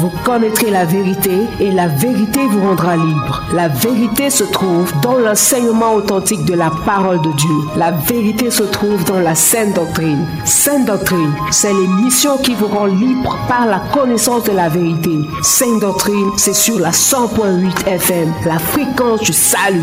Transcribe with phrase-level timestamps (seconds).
[0.00, 3.42] Vous connaîtrez la vérité et la vérité vous rendra libre.
[3.52, 7.56] La vérité se trouve dans l'enseignement authentique de la parole de Dieu.
[7.76, 10.24] La vérité se trouve dans la sainte doctrine.
[10.44, 15.18] Sainte doctrine, c'est l'émission qui vous rend libre par la connaissance de la vérité.
[15.42, 19.82] Sainte doctrine, c'est sur la 100.8 FM, la fréquence du salut.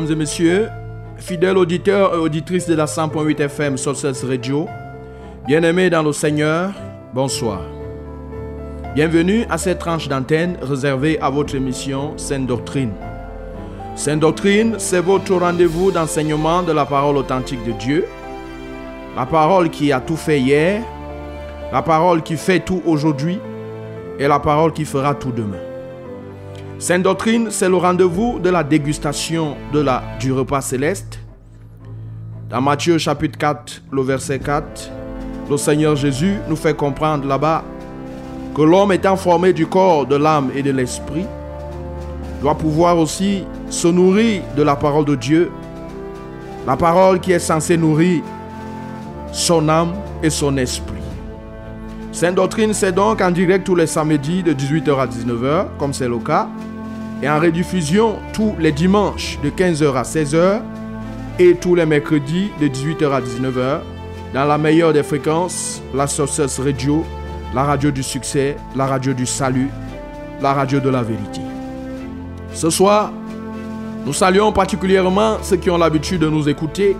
[0.00, 0.68] Mesdames et messieurs,
[1.18, 4.66] fidèles auditeurs et auditrices de la 100.8 FM Success Radio,
[5.46, 6.70] bien-aimés dans le Seigneur,
[7.12, 7.60] bonsoir.
[8.94, 12.92] Bienvenue à cette tranche d'antenne réservée à votre émission Sainte Doctrine.
[13.94, 18.06] Sainte Doctrine, c'est votre rendez-vous d'enseignement de la parole authentique de Dieu,
[19.16, 20.82] la parole qui a tout fait hier,
[21.74, 23.38] la parole qui fait tout aujourd'hui
[24.18, 25.69] et la parole qui fera tout demain.
[26.80, 31.18] Sainte Doctrine, c'est le rendez-vous de la dégustation de la, du repas céleste.
[32.48, 34.90] Dans Matthieu chapitre 4, le verset 4,
[35.50, 37.64] le Seigneur Jésus nous fait comprendre là-bas
[38.54, 41.26] que l'homme étant formé du corps, de l'âme et de l'esprit,
[42.40, 45.50] doit pouvoir aussi se nourrir de la parole de Dieu,
[46.66, 48.22] la parole qui est censée nourrir
[49.32, 49.92] son âme
[50.22, 50.94] et son esprit.
[52.10, 56.08] Sainte Doctrine, c'est donc en direct tous les samedis de 18h à 19h, comme c'est
[56.08, 56.48] le cas,
[57.22, 60.60] et en rediffusion tous les dimanches de 15h à 16h
[61.38, 63.80] et tous les mercredis de 18h à 19h
[64.32, 67.04] dans la meilleure des fréquences, la Success Radio,
[67.54, 69.68] la radio du succès, la radio du salut,
[70.40, 71.40] la radio de la vérité.
[72.54, 73.12] Ce soir,
[74.06, 76.96] nous saluons particulièrement ceux qui ont l'habitude de nous écouter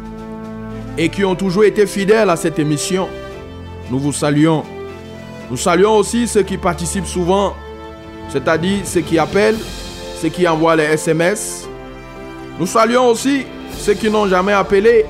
[0.99, 3.09] et qui ont toujours été fidèles à cette émission.
[3.91, 4.65] Nous vous saluons.
[5.51, 7.55] Nous saluons aussi ceux qui participent souvent,
[8.29, 9.59] c'est-à-dire ceux qui appellent,
[10.21, 11.67] ceux qui envoient les SMS.
[12.59, 13.47] Nous saluons aussi
[13.79, 15.07] ceux qui n'ont jamais appelé,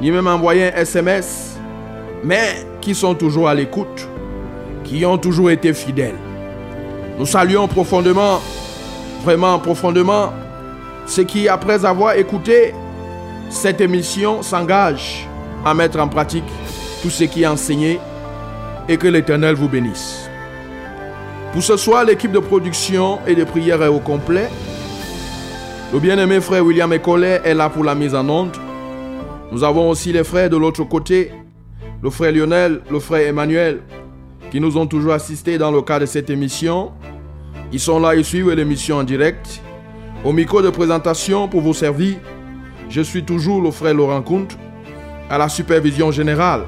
[0.00, 1.56] ni même envoyé un SMS,
[2.22, 4.08] mais qui sont toujours à l'écoute,
[4.84, 6.14] qui ont toujours été fidèles.
[7.18, 8.40] Nous saluons profondément,
[9.24, 10.32] vraiment profondément,
[11.06, 12.74] ceux qui, après avoir écouté
[13.50, 15.26] cette émission, s'engagent
[15.64, 16.44] à mettre en pratique
[17.02, 17.98] tout ce qui est enseigné
[18.88, 20.27] et que l'Éternel vous bénisse.
[21.58, 24.48] Pour ce soir, l'équipe de production et de prière est au complet.
[25.92, 28.56] Le bien-aimé frère William Ecollet est là pour la mise en onde.
[29.50, 31.32] Nous avons aussi les frères de l'autre côté,
[32.00, 33.80] le frère Lionel, le frère Emmanuel,
[34.52, 36.92] qui nous ont toujours assistés dans le cadre de cette émission.
[37.72, 39.60] Ils sont là et suivent l'émission en direct.
[40.24, 42.18] Au micro de présentation pour vous servir,
[42.88, 44.56] je suis toujours le frère Laurent Comte.
[45.28, 46.62] À la supervision générale,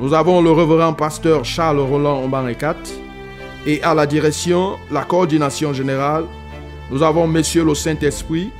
[0.00, 2.76] nous avons le révérend pasteur Charles Roland Ombarekat.
[3.68, 6.24] Et à la direction, la coordination générale,
[6.90, 8.50] nous avons Monsieur le Saint-Esprit.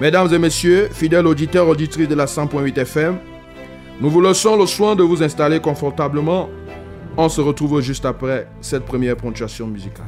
[0.00, 3.18] Mesdames et messieurs, fidèles auditeurs, auditrices de la 100.8 FM,
[4.00, 6.48] nous vous laissons le soin de vous installer confortablement.
[7.16, 10.06] On se retrouve juste après cette première ponctuation musicale.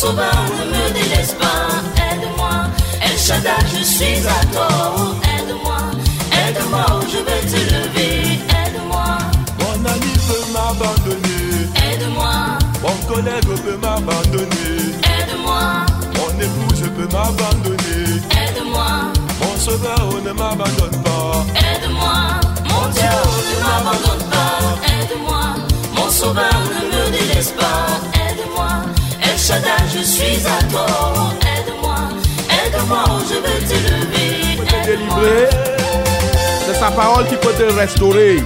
[0.00, 1.68] Sauveur, ne me délaisse pas.
[2.10, 2.54] Aide-moi,
[3.02, 4.68] El Shaddai, je suis à toi.
[5.36, 5.80] Aide-moi,
[6.42, 8.38] aide-moi, je vais te lever.
[8.62, 9.18] Aide-moi,
[9.60, 11.44] Mon ami peut m'abandonner.
[11.92, 12.34] aide-moi,
[12.82, 14.72] Mon collègue peut m'abandonner.
[15.18, 15.62] aide-moi,
[16.16, 18.04] Mon épouse peut m'abandonner.
[18.44, 18.90] aide-moi,
[19.40, 21.44] Mon sauveur, ne m'abandonne pas.
[21.68, 22.16] aide-moi.
[22.70, 23.16] Mon Dieu,
[23.50, 24.56] ne m'abandonne pas.
[24.96, 25.42] Aide-moi,
[25.96, 28.19] mon sauveur, ne me délaisse pas.
[29.50, 30.86] Shaddai, je suis à toi.
[31.42, 31.96] Aide-moi,
[32.64, 34.56] aide-moi, je veux te lever.
[34.64, 35.48] te Aide-moi, délivrer.
[36.66, 38.42] C'est sa parole qui peut te restaurer.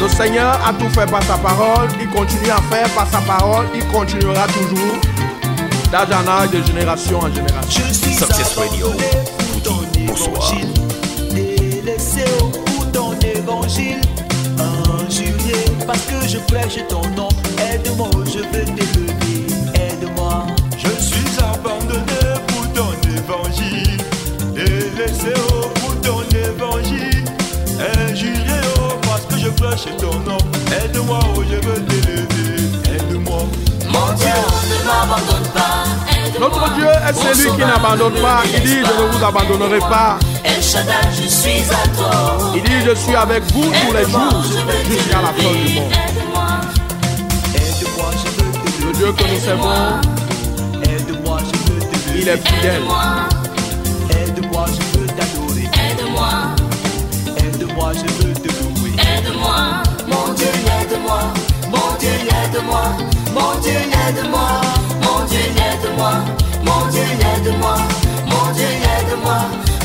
[0.00, 3.66] Le Seigneur a tout fait par sa parole, il continue à faire par sa parole,
[3.74, 4.96] il continuera toujours
[5.90, 7.82] d'âge en âge, de génération en génération.
[7.88, 8.92] Je suis Success Radio.
[9.52, 10.54] pour ton Bonsoir.
[10.54, 10.68] évangile.
[11.34, 12.24] Délaissé
[12.66, 14.00] pour ton évangile.
[14.60, 17.28] Injurié parce que je prêche ton nom.
[17.70, 19.46] Aide-moi, je veux t'élever.
[19.74, 20.46] Aide-moi.
[20.78, 23.98] Je suis abandonné pour ton évangile.
[24.54, 27.24] Délaissé oh, pour ton évangile.
[27.78, 30.38] Injurié oh, parce que je prêche ton nom.
[30.82, 32.94] Aide-moi, oh, je veux t'élever.
[32.94, 33.42] Aide-moi.
[33.90, 34.28] Mon Dieu,
[34.70, 35.98] ne m'abandonne pas.
[36.40, 38.42] Notre Dieu est celui qui n'abandonne ne pas.
[38.54, 40.18] Il dit, je ne vous abandonnerai pas.
[40.44, 42.38] El Shaddai, je suis à toi.
[42.54, 44.42] Il dit, je suis avec vous tous les jours
[44.88, 46.07] jusqu'à la fin du monde.
[49.08, 50.00] Dieu que nous servons,
[50.82, 52.20] Aide-moi, je veux t'élever.
[52.20, 52.82] il est fidèle.
[54.10, 55.64] Aide-moi, je veux t'adorer.
[55.64, 56.30] Aide-moi.
[57.38, 58.92] Aide-moi, je veux te louer.
[58.98, 61.20] Aide-moi, mon Dieu, aide-moi,
[61.70, 62.82] mon Dieu, aide-moi,
[63.32, 64.46] mon Dieu, aide-moi,
[65.00, 66.12] mon Dieu, aide-moi,
[66.66, 67.76] mon Dieu, aide-moi,
[68.26, 69.38] mon Dieu, aide-moi,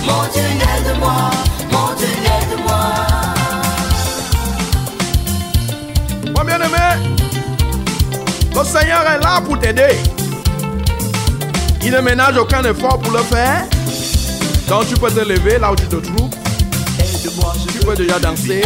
[0.06, 1.16] mon Dieu, aide-moi,
[1.72, 2.12] mon Dieu,
[2.42, 2.82] aide-moi.
[6.36, 6.88] Mon bien-aimé,
[8.62, 9.98] le Seigneur est là pour t'aider.
[11.84, 13.66] Il ne ménage aucun effort pour le faire.
[14.70, 16.30] Donc tu peux te lever là où tu te trouves.
[17.72, 18.64] Tu peux déjà danser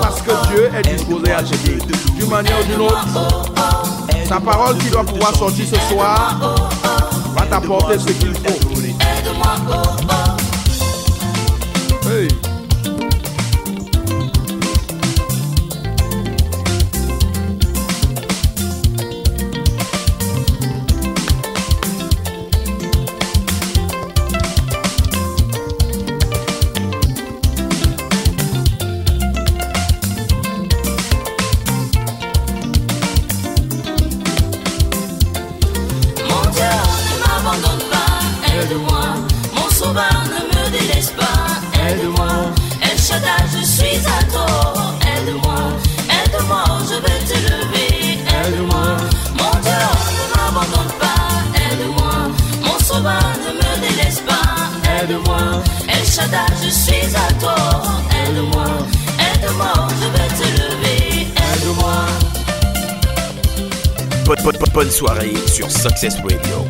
[0.00, 1.78] parce que Dieu est disposé à t'aider.
[2.16, 3.06] D'une manière ou d'une autre,
[4.26, 6.38] sa parole qui doit pouvoir sortir ce soir
[7.36, 8.70] va t'apporter ce qu'il faut.
[65.50, 66.69] Sur Success Radio.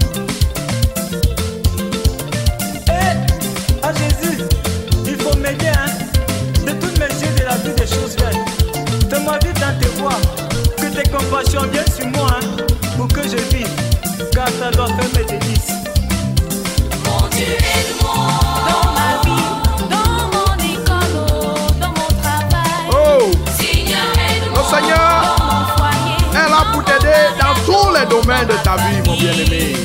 [28.46, 29.76] De ta vie, mon bien-aimé.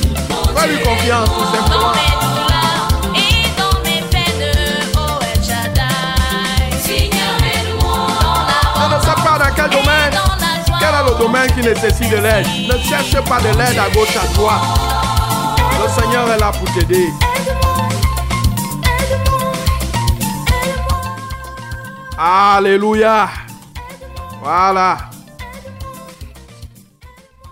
[0.56, 1.92] Fais-lui confiance tout simplement.
[8.78, 10.12] Je ne sais pas dans quel domaine.
[10.78, 14.16] Quel est le domaine qui nécessite de l'aide Ne cherche pas de l'aide à gauche,
[14.16, 14.62] à droite.
[15.82, 17.08] Le Seigneur est là pour t'aider.
[22.18, 23.28] Alléluia.
[24.42, 25.05] Voilà.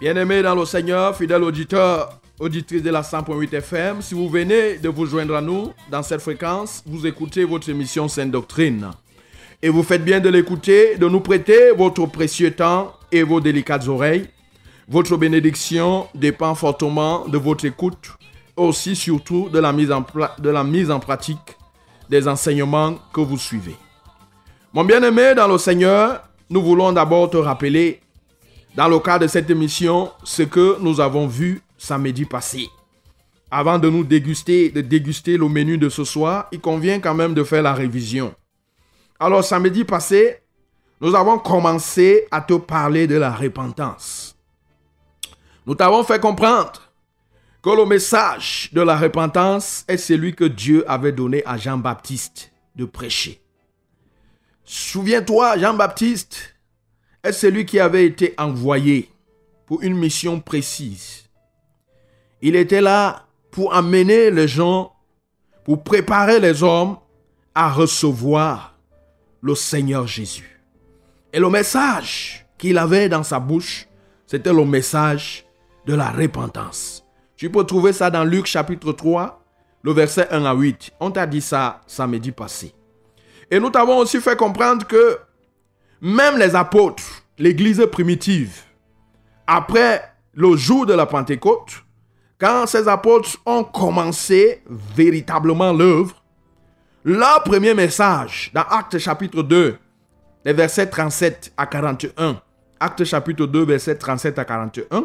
[0.00, 4.88] Bien-aimés dans le Seigneur, fidèles auditeurs, auditrices de la 100.8 FM, si vous venez de
[4.88, 8.90] vous joindre à nous dans cette fréquence, vous écoutez votre émission Sainte Doctrine.
[9.62, 13.86] Et vous faites bien de l'écouter, de nous prêter votre précieux temps et vos délicates
[13.86, 14.28] oreilles.
[14.88, 18.12] Votre bénédiction dépend fortement de votre écoute,
[18.56, 20.04] aussi surtout de la mise en,
[20.38, 21.56] de la mise en pratique
[22.10, 23.76] des enseignements que vous suivez.
[24.72, 26.20] Mon bien-aimé dans le Seigneur,
[26.50, 28.00] nous voulons d'abord te rappeler,
[28.74, 32.68] dans le cadre de cette émission, ce que nous avons vu samedi passé.
[33.50, 37.34] Avant de nous déguster, de déguster le menu de ce soir, il convient quand même
[37.34, 38.34] de faire la révision.
[39.20, 40.38] Alors, samedi passé,
[41.00, 44.36] nous avons commencé à te parler de la repentance.
[45.66, 46.82] Nous t'avons fait comprendre
[47.62, 52.84] que le message de la repentance est celui que Dieu avait donné à Jean-Baptiste de
[52.84, 53.40] prêcher.
[54.64, 56.53] Souviens-toi, Jean-Baptiste
[57.24, 59.10] est celui qui avait été envoyé
[59.66, 61.24] pour une mission précise?
[62.42, 64.92] Il était là pour amener les gens,
[65.64, 66.98] pour préparer les hommes
[67.54, 68.78] à recevoir
[69.40, 70.60] le Seigneur Jésus.
[71.32, 73.88] Et le message qu'il avait dans sa bouche,
[74.26, 75.46] c'était le message
[75.86, 77.04] de la repentance.
[77.36, 79.42] Tu peux trouver ça dans Luc chapitre 3,
[79.82, 80.92] le verset 1 à 8.
[81.00, 82.74] On t'a dit ça samedi passé.
[83.50, 85.18] Et nous t'avons aussi fait comprendre que
[86.04, 88.60] même les apôtres, l'église primitive,
[89.46, 90.02] après
[90.34, 91.82] le jour de la Pentecôte,
[92.38, 96.22] quand ces apôtres ont commencé véritablement l'œuvre,
[97.04, 99.78] leur premier message dans Actes chapitre 2,
[100.44, 102.38] les versets 37 à 41,
[102.78, 105.04] Actes chapitre 2, versets 37 à 41,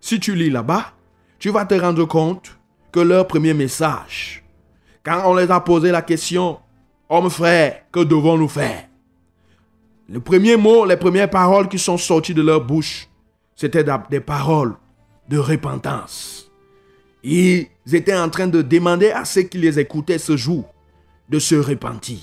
[0.00, 0.92] si tu lis là-bas,
[1.40, 2.56] tu vas te rendre compte
[2.92, 4.44] que leur premier message,
[5.04, 6.60] quand on les a posé la question,
[7.08, 8.87] Homme frère, que devons-nous faire?
[10.10, 13.08] Le premier mot, les premières paroles qui sont sorties de leur bouche,
[13.54, 14.74] c'était des paroles
[15.28, 16.50] de repentance.
[17.22, 20.64] Ils étaient en train de demander à ceux qui les écoutaient ce jour
[21.28, 22.20] de se repentir.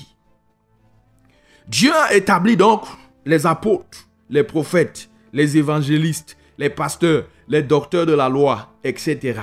[1.67, 2.85] Dieu a établi donc
[3.23, 9.41] les apôtres, les prophètes, les évangélistes, les pasteurs, les docteurs de la loi, etc.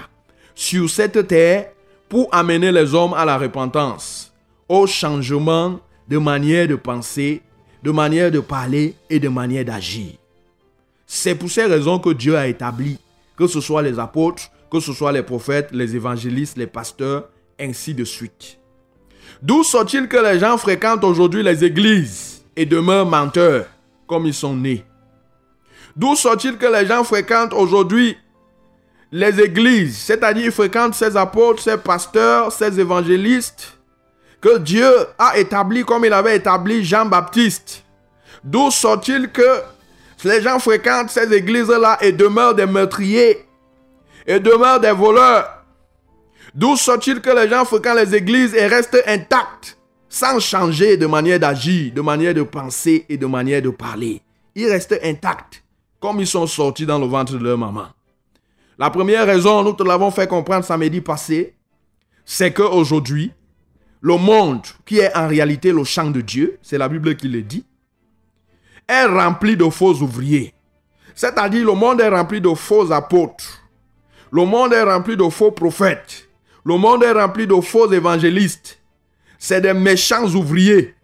[0.55, 1.71] sur cette terre
[2.09, 4.35] pour amener les hommes à la repentance
[4.69, 7.43] au changement de manière de penser,
[7.83, 10.13] de manière de parler et de manière d'agir.
[11.07, 12.99] C'est pour ces raisons que Dieu a établi
[13.37, 17.95] que ce soit les apôtres, que ce soit les prophètes, les évangélistes, les pasteurs, ainsi
[17.95, 18.59] de suite.
[19.41, 23.67] D'où sort-il que les gens fréquentent aujourd'hui les églises et demeurent menteurs
[24.07, 24.85] comme ils sont nés?
[25.97, 28.17] D'où sort-il que les gens fréquentent aujourd'hui
[29.11, 33.79] les églises, c'est-à-dire fréquentent ces apôtres, ces pasteurs, ces évangélistes,
[34.43, 37.85] que Dieu a établi comme il avait établi Jean-Baptiste.
[38.43, 39.63] D'où sort-il que
[40.25, 43.47] les gens fréquentent ces églises-là et demeurent des meurtriers
[44.27, 45.65] et demeurent des voleurs?
[46.55, 51.39] D'où sort-il que les gens fréquentent les églises et restent intacts sans changer de manière
[51.39, 54.23] d'agir, de manière de penser et de manière de parler?
[54.57, 55.63] Ils restent intacts
[56.01, 57.87] comme ils sont sortis dans le ventre de leur maman.
[58.77, 61.55] La première raison, nous te l'avons fait comprendre samedi passé,
[62.25, 63.33] c'est qu'aujourd'hui,
[64.03, 67.41] le monde, qui est en réalité le champ de Dieu, c'est la Bible qui le
[67.41, 67.65] dit,
[68.89, 70.53] est rempli de faux ouvriers.
[71.15, 73.61] C'est-à-dire le monde est rempli de faux apôtres.
[74.33, 76.29] Le monde est rempli de faux prophètes.
[76.65, 78.81] Le monde est rempli de faux évangélistes.
[79.39, 80.95] C'est des méchants ouvriers.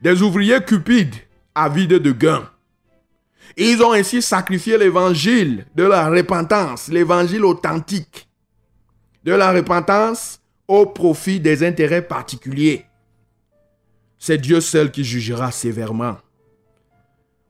[0.00, 1.14] Des ouvriers cupides,
[1.54, 2.48] avides de gains.
[3.56, 8.28] Ils ont ainsi sacrifié l'évangile de la repentance, l'évangile authentique.
[9.24, 12.86] De la repentance au profit des intérêts particuliers.
[14.18, 16.16] C'est Dieu seul qui jugera sévèrement.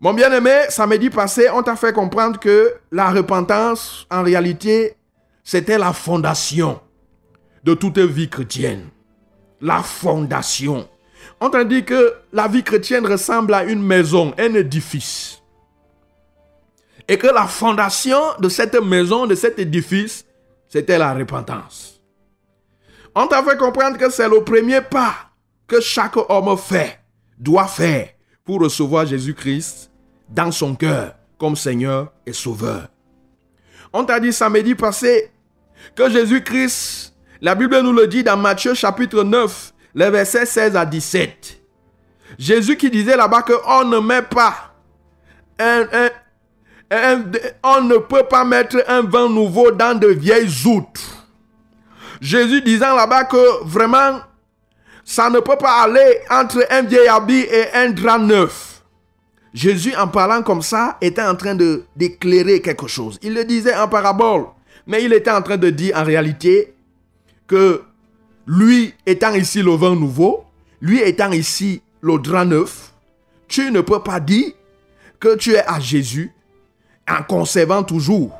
[0.00, 4.96] Mon bien-aimé, samedi passé, on t'a fait comprendre que la repentance, en réalité,
[5.42, 6.80] c'était la fondation
[7.62, 8.88] de toute vie chrétienne.
[9.60, 10.88] La fondation.
[11.40, 15.42] On t'a dit que la vie chrétienne ressemble à une maison, un édifice.
[17.08, 20.26] Et que la fondation de cette maison, de cet édifice,
[20.68, 21.93] c'était la repentance.
[23.14, 25.14] On t'a fait comprendre que c'est le premier pas
[25.66, 26.98] que chaque homme fait,
[27.38, 28.08] doit faire
[28.44, 29.90] pour recevoir Jésus-Christ
[30.28, 32.88] dans son cœur comme Seigneur et Sauveur.
[33.92, 35.30] On t'a dit samedi passé
[35.94, 40.84] que Jésus-Christ, la Bible nous le dit dans Matthieu chapitre 9, les versets 16 à
[40.84, 41.60] 17.
[42.38, 44.74] Jésus qui disait là-bas qu'on ne met pas
[45.58, 45.86] un,
[47.62, 51.23] on ne peut pas mettre un vin nouveau dans de vieilles outres.
[52.20, 54.20] Jésus disant là-bas que vraiment,
[55.04, 58.82] ça ne peut pas aller entre un vieil habit et un drap neuf.
[59.52, 61.56] Jésus, en parlant comme ça, était en train
[61.94, 63.18] d'éclairer quelque chose.
[63.22, 64.46] Il le disait en parabole,
[64.86, 66.74] mais il était en train de dire en réalité
[67.46, 67.82] que
[68.46, 70.44] lui étant ici le vin nouveau,
[70.80, 72.92] lui étant ici le drap neuf,
[73.46, 74.52] tu ne peux pas dire
[75.20, 76.32] que tu es à Jésus
[77.08, 78.32] en conservant toujours.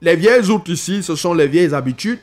[0.00, 2.20] Les vieilles outils ici, ce sont les vieilles habitudes,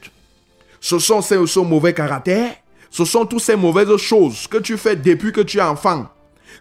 [0.82, 2.56] ce sont ces, mauvais caractères,
[2.90, 6.08] ce sont toutes ces mauvaises choses que tu fais depuis que tu es enfant.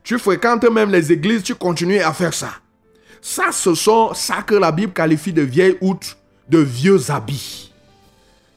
[0.04, 2.50] Tu fréquentes même les églises, tu continues à faire ça.
[3.22, 7.72] Ça, ce sont ça que la Bible qualifie de vieilles outre, de vieux habits.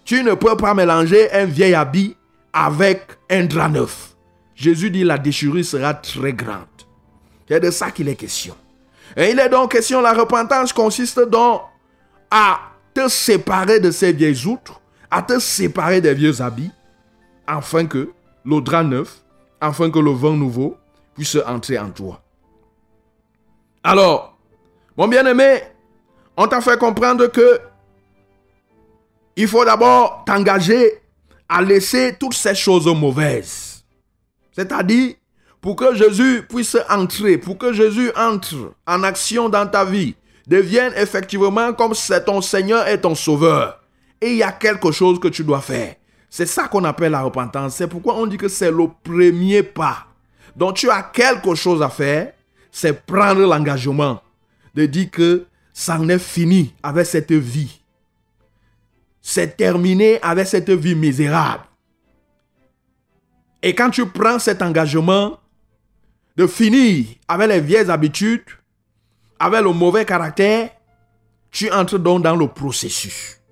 [0.05, 2.15] Tu ne peux pas mélanger un vieil habit
[2.51, 4.09] avec un drap neuf.
[4.55, 6.67] Jésus dit la déchirure sera très grande.
[7.47, 8.55] C'est de ça qu'il est question.
[9.15, 11.61] Et il est donc question, la repentance consiste donc
[12.29, 12.59] à
[12.93, 14.81] te séparer de ces vieilles outres
[15.13, 16.71] à te séparer des vieux habits,
[17.45, 18.11] afin que
[18.43, 19.21] le drap neuf,
[19.61, 20.75] afin que le vent nouveau
[21.13, 22.19] puisse entrer en toi.
[23.83, 24.35] Alors,
[24.97, 25.61] mon bien-aimé,
[26.35, 27.59] on t'a fait comprendre que
[29.35, 30.99] il faut d'abord t'engager
[31.47, 33.83] à laisser toutes ces choses mauvaises.
[34.51, 35.13] C'est-à-dire,
[35.61, 40.15] pour que Jésus puisse entrer, pour que Jésus entre en action dans ta vie,
[40.47, 41.93] devienne effectivement comme
[42.25, 43.82] ton Seigneur et ton Sauveur.
[44.23, 45.95] Et il y a quelque chose que tu dois faire.
[46.29, 47.75] C'est ça qu'on appelle la repentance.
[47.75, 50.07] C'est pourquoi on dit que c'est le premier pas.
[50.55, 52.31] Donc tu as quelque chose à faire,
[52.71, 54.21] c'est prendre l'engagement
[54.73, 57.81] de dire que ça en est fini avec cette vie.
[59.21, 61.65] C'est terminé avec cette vie misérable.
[63.61, 65.37] Et quand tu prends cet engagement
[66.37, 68.45] de finir avec les vieilles habitudes,
[69.37, 70.69] avec le mauvais caractère,
[71.51, 73.42] tu entres donc dans le processus.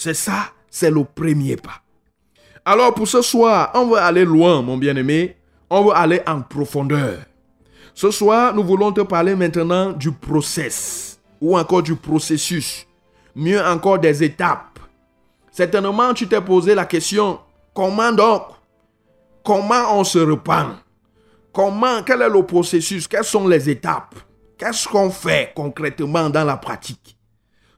[0.00, 1.82] C'est ça, c'est le premier pas.
[2.64, 5.36] Alors pour ce soir, on veut aller loin, mon bien-aimé.
[5.68, 7.18] On veut aller en profondeur.
[7.92, 12.86] Ce soir, nous voulons te parler maintenant du process ou encore du processus.
[13.36, 14.78] Mieux encore des étapes.
[15.52, 17.38] Certainement, tu t'es posé la question,
[17.74, 18.44] comment donc?
[19.44, 20.76] Comment on se repent?
[21.52, 23.06] Comment, quel est le processus?
[23.06, 24.14] Quelles sont les étapes?
[24.56, 27.18] Qu'est-ce qu'on fait concrètement dans la pratique?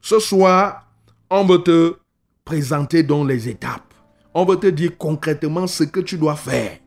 [0.01, 0.87] Ce soir,
[1.29, 1.97] on veut te
[2.45, 3.95] présenter donc les étapes.
[4.35, 6.79] On veut te dire concrètement ce que tu dois faire.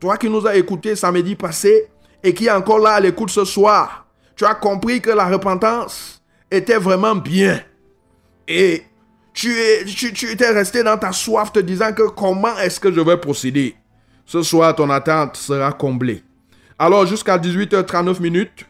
[0.00, 1.86] Toi qui nous as écoutés samedi passé
[2.22, 6.22] et qui est encore là à l'écoute ce soir, tu as compris que la repentance
[6.50, 7.60] était vraiment bien.
[8.48, 8.82] Et
[9.32, 12.92] tu, es, tu, tu étais resté dans ta soif te disant que comment est-ce que
[12.92, 13.76] je vais procéder?
[14.24, 16.22] Ce soir, ton attente sera comblée.
[16.78, 18.66] Alors, jusqu'à 18h39 minutes,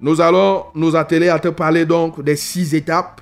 [0.00, 3.20] nous allons nous atteler à te parler donc des six étapes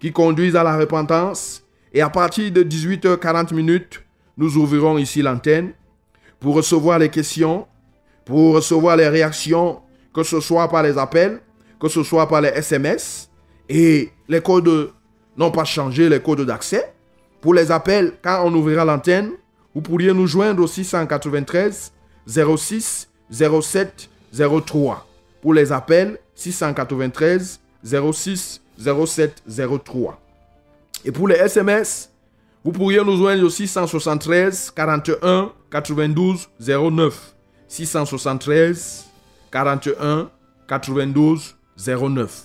[0.00, 1.65] qui conduisent à la repentance.
[1.96, 4.02] Et à partir de 18h40 minutes,
[4.36, 5.72] nous ouvrirons ici l'antenne
[6.38, 7.66] pour recevoir les questions,
[8.26, 9.80] pour recevoir les réactions,
[10.12, 11.40] que ce soit par les appels,
[11.80, 13.30] que ce soit par les SMS.
[13.70, 14.92] Et les codes
[15.38, 16.92] n'ont pas changé, les codes d'accès.
[17.40, 19.30] Pour les appels, quand on ouvrira l'antenne,
[19.74, 21.94] vous pourriez nous joindre au 693
[22.26, 24.10] 06 07
[24.66, 25.06] 03.
[25.40, 29.42] Pour les appels, 693 06 07
[29.82, 30.25] 03.
[31.06, 32.10] Et pour les SMS,
[32.64, 37.34] vous pourriez nous joindre au 673 41 92 09.
[37.68, 39.06] 673
[39.52, 40.28] 41
[40.66, 42.42] 92 09.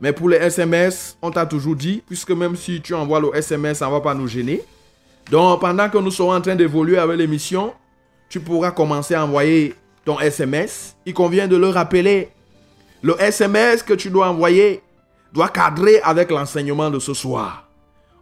[0.00, 3.78] Mais pour les SMS, on t'a toujours dit, puisque même si tu envoies le SMS,
[3.78, 4.60] ça ne va pas nous gêner.
[5.30, 7.74] Donc, pendant que nous serons en train d'évoluer avec l'émission,
[8.28, 12.30] tu pourras commencer à envoyer ton SMS, il convient de le rappeler.
[13.02, 14.82] Le SMS que tu dois envoyer
[15.32, 17.69] doit cadrer avec l'enseignement de ce soir.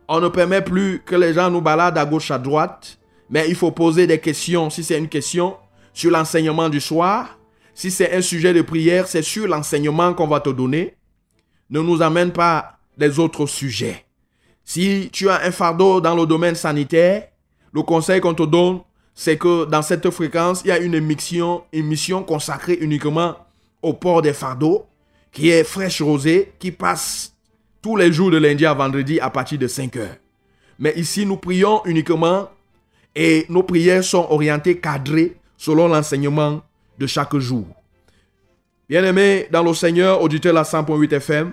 [0.09, 3.55] On ne permet plus que les gens nous baladent à gauche, à droite, mais il
[3.55, 4.71] faut poser des questions.
[4.71, 5.57] Si c'est une question
[5.93, 7.39] sur l'enseignement du soir,
[7.75, 10.97] si c'est un sujet de prière, c'est sur l'enseignement qu'on va te donner.
[11.71, 14.07] Ne nous amène pas des autres sujets.
[14.65, 17.29] Si tu as un fardeau dans le domaine sanitaire,
[17.73, 18.81] le conseil qu'on te donne,
[19.15, 23.37] c'est que dans cette fréquence, il y a une émission, émission consacrée uniquement
[23.83, 24.87] au port des fardeaux,
[25.33, 27.35] qui est fraîche rosée, qui passe
[27.83, 30.17] tous les jours de lundi à vendredi à partir de 5 heures.
[30.79, 32.49] Mais ici, nous prions uniquement
[33.15, 36.63] et nos prières sont orientées, cadrées selon l'enseignement
[36.99, 37.67] de chaque jour.
[38.89, 41.53] Bien-aimé dans le Seigneur, auditeur la 100.8 FM,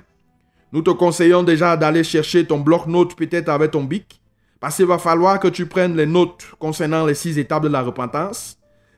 [0.71, 4.21] nous te conseillons déjà d'aller chercher ton bloc-notes peut-être avec ton bic
[4.59, 7.81] parce qu'il va falloir que tu prennes les notes concernant les six étapes de la
[7.81, 8.57] repentance.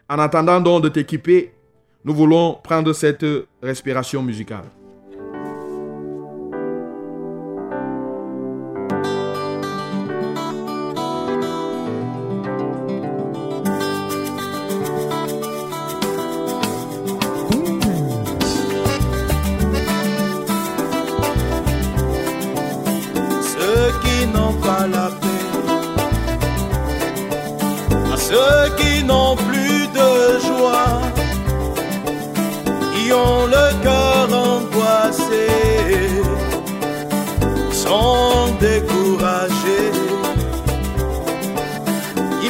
[0.09, 1.53] En attendant donc de t'équiper,
[2.05, 3.25] nous voulons prendre cette
[3.61, 4.76] respiration musicale.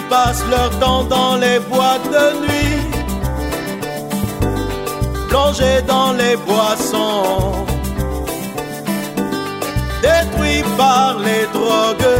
[0.09, 2.81] Passent leur temps dans les boîtes de nuit,
[5.29, 7.65] plongés dans les boissons.
[10.01, 12.13] Détruits par les drogues,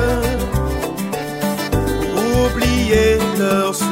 [2.46, 3.88] oublier leurs soucis.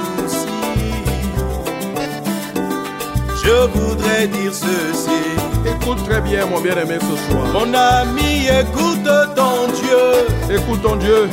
[3.43, 5.21] Je voudrais dire ceci,
[5.67, 7.45] Écoute très bien, mon bien-aimé, ce soir.
[7.53, 11.29] mon ami, écoute ton Dieu, Écoute ton Dieu,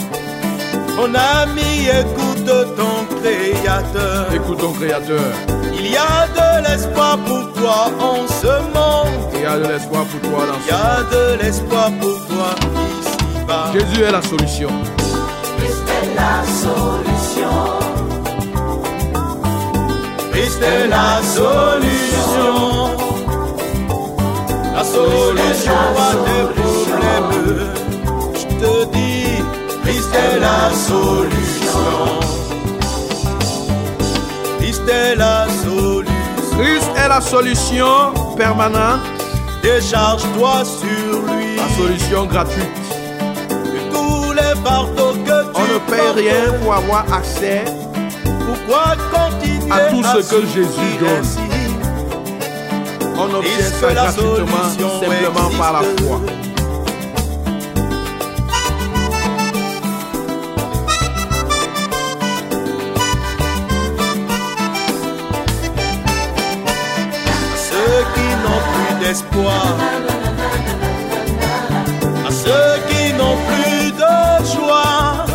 [0.96, 2.21] mon ami, écoute ton
[3.82, 4.34] Créateur.
[4.34, 5.32] écoute ton Créateur.
[5.74, 10.04] Il y a de l'espoir pour toi en ce monde, Il y a de l'espoir
[10.04, 12.54] pour toi dans il y a de l'espoir pour toi
[13.00, 13.72] ici-bas.
[13.72, 14.70] ce Jésus est la solution.
[20.32, 22.52] Christ est la solution.
[24.74, 27.72] La solution à tes problèmes.
[28.34, 29.42] Je te dis,
[29.84, 32.41] Christ est la solution.
[34.84, 36.12] Christ est la solution.
[36.58, 39.00] Christ est la solution permanente,
[39.62, 41.56] Décharge-toi sur lui.
[41.56, 42.66] la solution gratuite.
[43.48, 47.64] De tous les fardeaux que tu On ne paye rien pour avoir accès
[48.24, 51.48] Pourquoi continuer à tout ce que Jésus donne.
[53.16, 56.20] On obtient ça la gratuitement, solution simplement par la foi.
[69.04, 69.14] À
[72.30, 75.26] ceux qui n'ont plus de joie,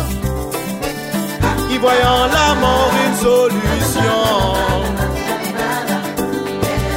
[1.68, 4.22] qui voyant la mort une solution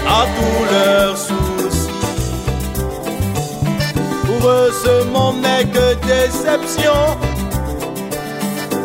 [0.08, 1.90] à tous leurs soucis.
[4.26, 7.18] Pour eux, ce monde n'est que déception.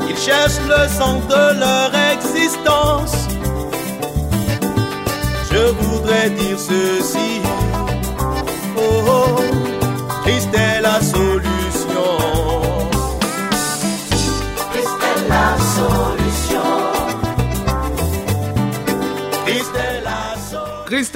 [0.09, 3.15] Ils cherchent le sens de leur existence.
[5.53, 7.36] Je voudrais dire ceci.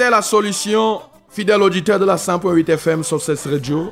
[0.01, 3.91] Est la solution, fidèle auditeur de la 100.8 FM sur cette radio.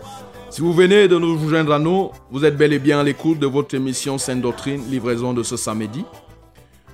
[0.49, 3.37] Si vous venez de nous joindre à nous, vous êtes bel et bien à l'écoute
[3.37, 6.03] de votre émission Sainte Doctrine, livraison de ce samedi.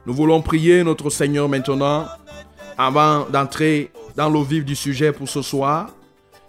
[0.06, 2.06] Nous voulons prier notre Seigneur maintenant,
[2.78, 5.88] avant d'entrer dans le vif du sujet pour ce soir.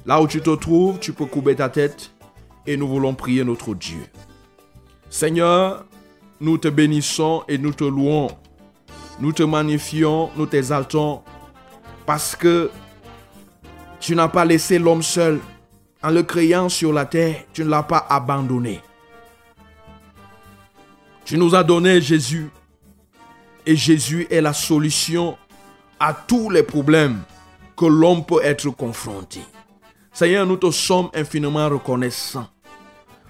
[0.07, 2.13] Là où tu te trouves, tu peux couper ta tête
[2.65, 4.07] et nous voulons prier notre Dieu.
[5.11, 5.85] Seigneur,
[6.41, 8.29] nous te bénissons et nous te louons.
[9.19, 11.23] Nous te magnifions, nous t'exaltons
[12.05, 12.71] parce que
[13.99, 15.41] tu n'as pas laissé l'homme seul.
[16.05, 18.81] En le créant sur la terre, tu ne l'as pas abandonné.
[21.25, 22.51] Tu nous as donné Jésus.
[23.65, 25.37] Et Jésus est la solution
[25.99, 27.23] à tous les problèmes
[27.77, 29.41] que l'homme peut être confronté.
[30.17, 32.47] Seigneur, nous te sommes infiniment reconnaissants.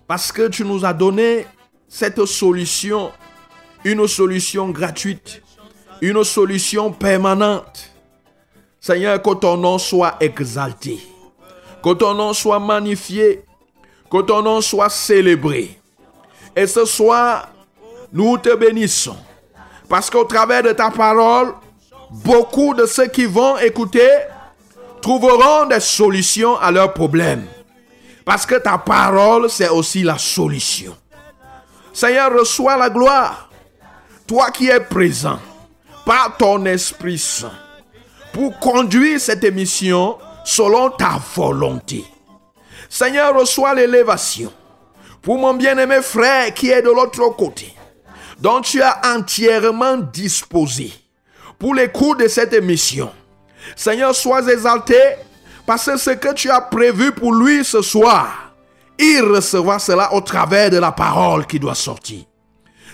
[0.07, 1.45] Parce que tu nous as donné
[1.89, 3.11] cette solution,
[3.85, 5.43] une solution gratuite,
[6.01, 7.91] une solution permanente.
[8.79, 11.01] Seigneur, que ton nom soit exalté,
[11.83, 13.43] que ton nom soit magnifié,
[14.09, 15.81] que ton nom soit célébré.
[16.55, 17.49] Et ce soir,
[18.13, 19.19] nous te bénissons,
[19.89, 21.53] parce qu'au travers de ta parole,
[22.13, 24.09] beaucoup de ceux qui vont écouter
[25.07, 27.47] trouveront des solutions à leurs problèmes.
[28.25, 30.97] Parce que ta parole, c'est aussi la solution.
[31.93, 33.49] Seigneur, reçois la gloire.
[34.27, 35.39] Toi qui es présent
[36.05, 37.53] par ton Esprit Saint
[38.33, 42.05] pour conduire cette émission selon ta volonté.
[42.89, 44.53] Seigneur, reçois l'élévation
[45.23, 47.73] pour mon bien-aimé frère qui est de l'autre côté,
[48.41, 50.93] dont tu as entièrement disposé
[51.61, 53.09] pour l'écoute de cette émission.
[53.75, 54.99] Seigneur, sois exalté
[55.67, 58.53] parce que ce que tu as prévu pour lui ce soir,
[58.99, 62.25] il recevra cela au travers de la parole qui doit sortir.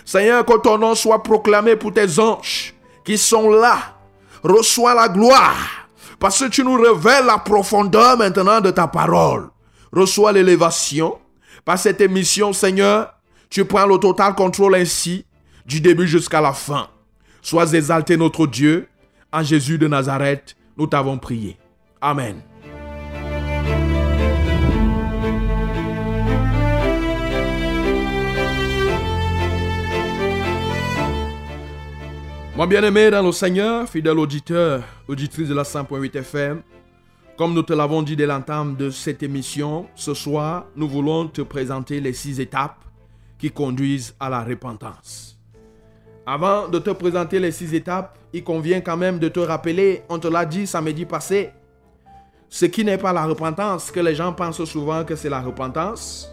[0.05, 3.79] Seigneur, que ton nom soit proclamé pour tes anges qui sont là.
[4.43, 9.49] Reçois la gloire parce que tu nous révèles la profondeur maintenant de ta parole.
[9.93, 11.19] Reçois l'élévation
[11.65, 13.15] par cette émission, Seigneur.
[13.51, 15.27] Tu prends le total contrôle ainsi
[15.67, 16.89] du début jusqu'à la fin.
[17.43, 18.89] Sois exalté notre Dieu.
[19.35, 21.57] En Jésus de Nazareth, nous t'avons prié.
[22.01, 22.43] Amen.
[32.55, 36.63] Mon bien-aimé dans le Seigneur, fidèle auditeur, auditrice de la 100.8 FM,
[37.37, 41.41] comme nous te l'avons dit dès l'entame de cette émission, ce soir, nous voulons te
[41.41, 42.85] présenter les six étapes
[43.39, 45.32] qui conduisent à la repentance.
[46.25, 50.21] Avant de te présenter les six étapes, il convient quand même de te rappeler, on
[50.21, 51.51] te l'a dit samedi passé,
[52.49, 56.33] ce qui n'est pas la repentance, que les gens pensent souvent que c'est la repentance.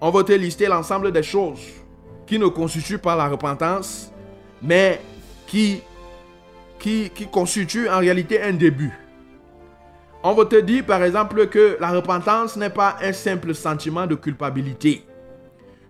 [0.00, 1.60] On va te lister l'ensemble des choses
[2.26, 4.12] qui ne constituent pas la repentance,
[4.60, 5.00] mais
[5.46, 5.80] qui,
[6.78, 8.92] qui, qui constituent en réalité un début.
[10.22, 14.14] On va te dire par exemple que la repentance n'est pas un simple sentiment de
[14.14, 15.06] culpabilité.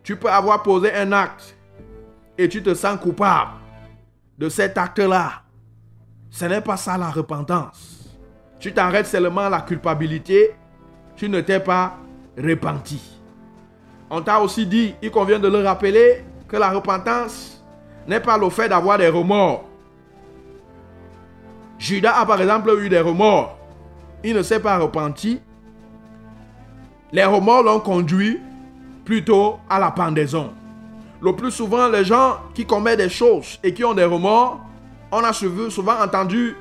[0.05, 1.56] Tu peux avoir posé un acte
[2.39, 3.53] et tu te sens coupable
[4.39, 5.43] de cet acte-là.
[6.31, 8.17] Ce n'est pas ça la repentance.
[8.59, 10.55] Tu t'arrêtes seulement à la culpabilité,
[11.17, 11.97] tu ne t'es pas
[12.37, 13.01] repenti.
[14.11, 17.65] On t'a aussi dit, il convient de le rappeler, que la repentance
[18.07, 19.65] n'est pas le fait d'avoir des remords.
[21.79, 23.59] Judas a par exemple eu des remords.
[24.25, 25.41] Il ne s'est pas repenti.
[27.13, 28.41] Les remords l'ont conduit
[29.05, 30.53] plutôt à la pendaison.
[31.21, 34.61] Le plus souvent, les gens qui commettent des choses et qui ont des remords,
[35.11, 36.57] on a souvent entendu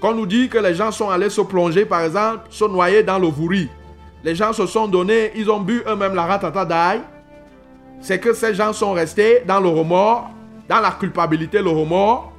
[0.00, 3.18] qu'on nous dit que les gens sont allés se plonger, par exemple, se noyer dans
[3.18, 3.68] le vouri.
[4.22, 7.00] Les gens se sont donnés, ils ont bu eux-mêmes la ratata d'ail.
[8.00, 10.30] C'est que ces gens sont restés dans le remords,
[10.68, 12.32] dans la culpabilité, le remords.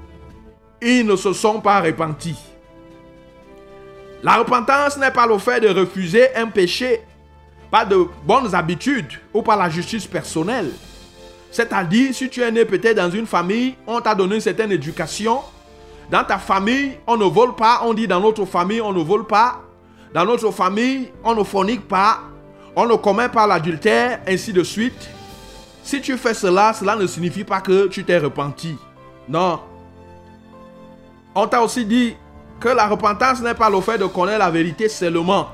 [0.81, 2.37] Ils ne se sont pas repentis.
[4.23, 7.01] La repentance n'est pas le fait de refuser un péché,
[7.71, 10.71] pas de bonnes habitudes ou par la justice personnelle.
[11.51, 15.41] C'est-à-dire, si tu es né peut-être dans une famille, on t'a donné une certaine éducation.
[16.09, 17.81] Dans ta famille, on ne vole pas.
[17.83, 19.61] On dit dans notre famille, on ne vole pas.
[20.13, 22.19] Dans notre famille, on ne fornique pas.
[22.75, 25.09] On ne commet pas l'adultère, ainsi de suite.
[25.83, 28.77] Si tu fais cela, cela ne signifie pas que tu t'es repenti.
[29.27, 29.59] Non.
[31.33, 32.15] On t'a aussi dit
[32.59, 35.49] que la repentance n'est pas le fait de connaître la vérité seulement.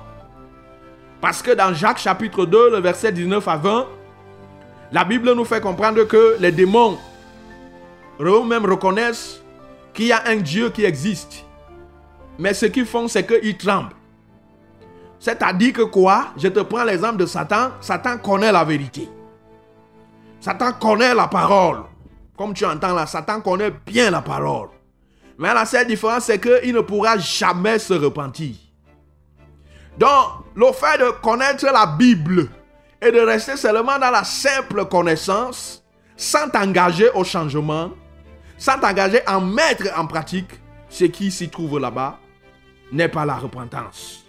[1.22, 3.88] Parce que dans Jacques chapitre 2, le verset 19 à 20,
[4.94, 7.00] la Bible nous fait comprendre que les démons
[8.20, 9.42] eux-mêmes reconnaissent
[9.92, 11.44] qu'il y a un Dieu qui existe.
[12.38, 13.96] Mais ce qu'ils font, c'est qu'ils tremblent.
[15.20, 16.28] C'est-à-dire que quoi?
[16.38, 17.72] Je te prends l'exemple de Satan.
[17.82, 19.10] Satan connaît la vérité.
[20.40, 21.84] Satan connaît la parole.
[22.38, 24.70] Comme tu entends là, Satan connaît bien la parole.
[25.40, 28.56] Mais la seule différence, c'est qu'il ne pourra jamais se repentir.
[29.98, 32.50] Donc, le fait de connaître la Bible
[33.04, 35.84] et de rester seulement dans la simple connaissance,
[36.16, 37.92] sans t'engager au changement,
[38.58, 40.52] sans t'engager à mettre en pratique
[40.90, 42.20] ce qui s'y trouve là-bas,
[42.92, 44.26] n'est pas la repentance.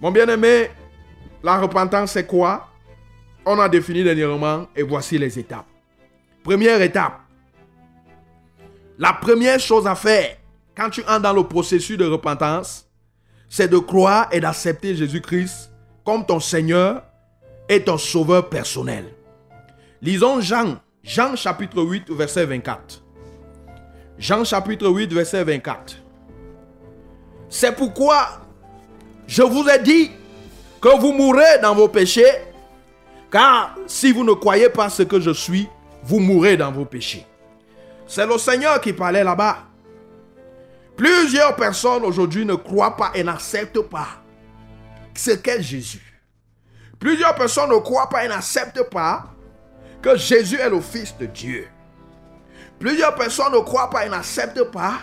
[0.00, 0.70] Mon bien-aimé,
[1.42, 2.68] la repentance, c'est quoi?
[3.44, 5.66] On a défini dernièrement et voici les étapes.
[6.42, 7.20] Première étape.
[8.98, 10.36] La première chose à faire
[10.76, 12.86] quand tu entres dans le processus de repentance,
[13.48, 15.70] c'est de croire et d'accepter Jésus-Christ
[16.04, 17.02] comme ton Seigneur
[17.70, 19.04] et ton sauveur personnel.
[20.02, 23.00] Lisons Jean, Jean chapitre 8, verset 24.
[24.18, 25.96] Jean chapitre 8, verset 24.
[27.48, 28.40] C'est pourquoi
[29.28, 30.10] je vous ai dit
[30.80, 32.32] que vous mourrez dans vos péchés,
[33.30, 35.68] car si vous ne croyez pas ce que je suis,
[36.02, 37.24] vous mourrez dans vos péchés.
[38.08, 39.58] C'est le Seigneur qui parlait là-bas.
[40.96, 44.08] Plusieurs personnes aujourd'hui ne croient pas et n'acceptent pas
[45.14, 46.09] ce qu'est Jésus.
[47.00, 49.24] Plusieurs personnes ne croient pas et n'acceptent pas
[50.02, 51.66] que Jésus est le Fils de Dieu.
[52.78, 54.98] Plusieurs personnes ne croient pas et n'acceptent pas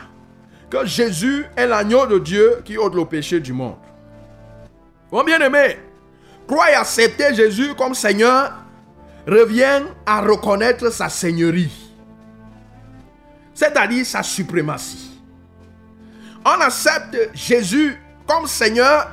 [0.69, 3.77] que Jésus est l'agneau de Dieu qui ôte le péché du monde.
[5.11, 5.79] Mon bien-aimé,
[6.47, 8.53] croire et accepter Jésus comme Seigneur
[9.27, 11.93] revient à reconnaître sa seigneurie,
[13.53, 15.19] c'est-à-dire sa suprématie.
[16.45, 19.11] On accepte Jésus comme Seigneur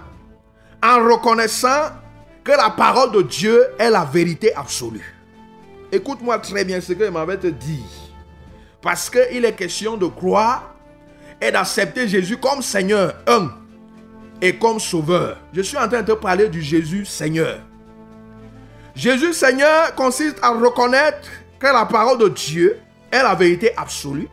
[0.82, 1.90] en reconnaissant
[2.44, 5.14] que la parole de Dieu est la vérité absolue.
[5.90, 7.84] Écoute-moi très bien ce que je m'avais te dit.
[8.82, 10.74] Parce qu'il est question de croire
[11.40, 13.50] et d'accepter Jésus comme Seigneur, un,
[14.42, 15.38] et comme Sauveur.
[15.54, 17.60] Je suis en train de te parler du Jésus Seigneur.
[18.94, 21.28] Jésus Seigneur consiste à reconnaître
[21.58, 22.78] que la parole de Dieu
[23.10, 24.28] est la vérité absolue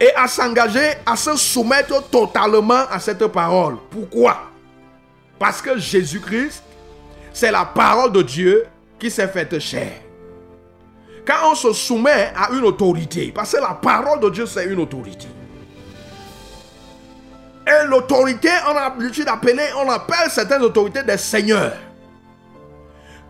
[0.00, 3.76] et à s'engager à se soumettre totalement à cette parole.
[3.90, 4.50] Pourquoi?
[5.38, 6.64] Parce que Jésus-Christ
[7.40, 8.66] c'est la parole de Dieu
[8.98, 9.92] qui s'est faite chair.
[11.26, 14.78] Quand on se soumet à une autorité, parce que la parole de Dieu, c'est une
[14.78, 15.26] autorité.
[17.66, 21.72] Et l'autorité, on a l'habitude d'appeler, on appelle certaines autorités des seigneurs.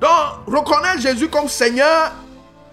[0.01, 0.11] Donc,
[0.59, 2.11] reconnaître Jésus comme Seigneur,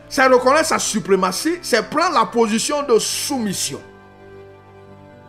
[0.10, 3.80] c'est reconnaître sa suprématie, c'est prendre la position de soumission.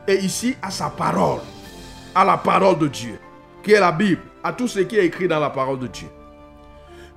[0.06, 1.40] Et ici, à sa parole,
[2.14, 3.20] à la parole de Dieu,
[3.62, 6.08] qui est la Bible à tout ce qui est écrit dans la parole de Dieu.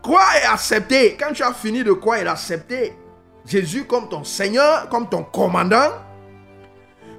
[0.02, 2.94] Croire et accepter, quand tu as fini de croire et d'accepter
[3.46, 5.92] Jésus comme ton Seigneur, comme ton commandant,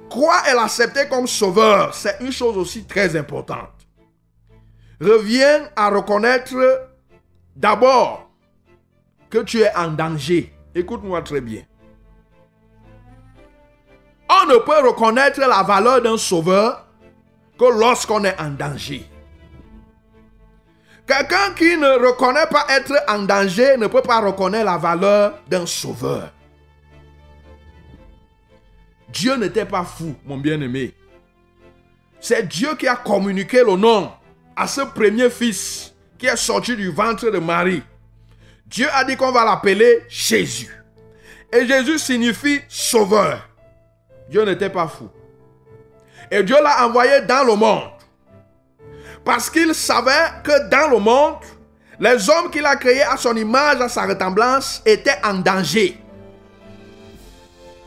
[0.09, 3.69] croire et l'accepter comme sauveur, c'est une chose aussi très importante.
[4.99, 6.53] Reviens à reconnaître
[7.55, 8.29] d'abord
[9.29, 10.53] que tu es en danger.
[10.75, 11.63] Écoute-moi très bien.
[14.29, 16.87] On ne peut reconnaître la valeur d'un sauveur
[17.57, 19.09] que lorsqu'on est en danger.
[21.05, 25.65] Quelqu'un qui ne reconnaît pas être en danger ne peut pas reconnaître la valeur d'un
[25.65, 26.31] sauveur.
[29.09, 30.93] Dieu n'était pas fou, mon bien-aimé.
[32.19, 34.11] C'est Dieu qui a communiqué le nom
[34.55, 37.83] à ce premier fils qui est sorti du ventre de Marie.
[38.65, 40.73] Dieu a dit qu'on va l'appeler Jésus.
[41.51, 43.47] Et Jésus signifie sauveur.
[44.29, 45.09] Dieu n'était pas fou.
[46.31, 47.91] Et Dieu l'a envoyé dans le monde.
[49.23, 51.37] Parce qu'il savait que dans le monde,
[51.99, 55.97] les hommes qu'il a créés à son image, à sa ressemblance, étaient en danger.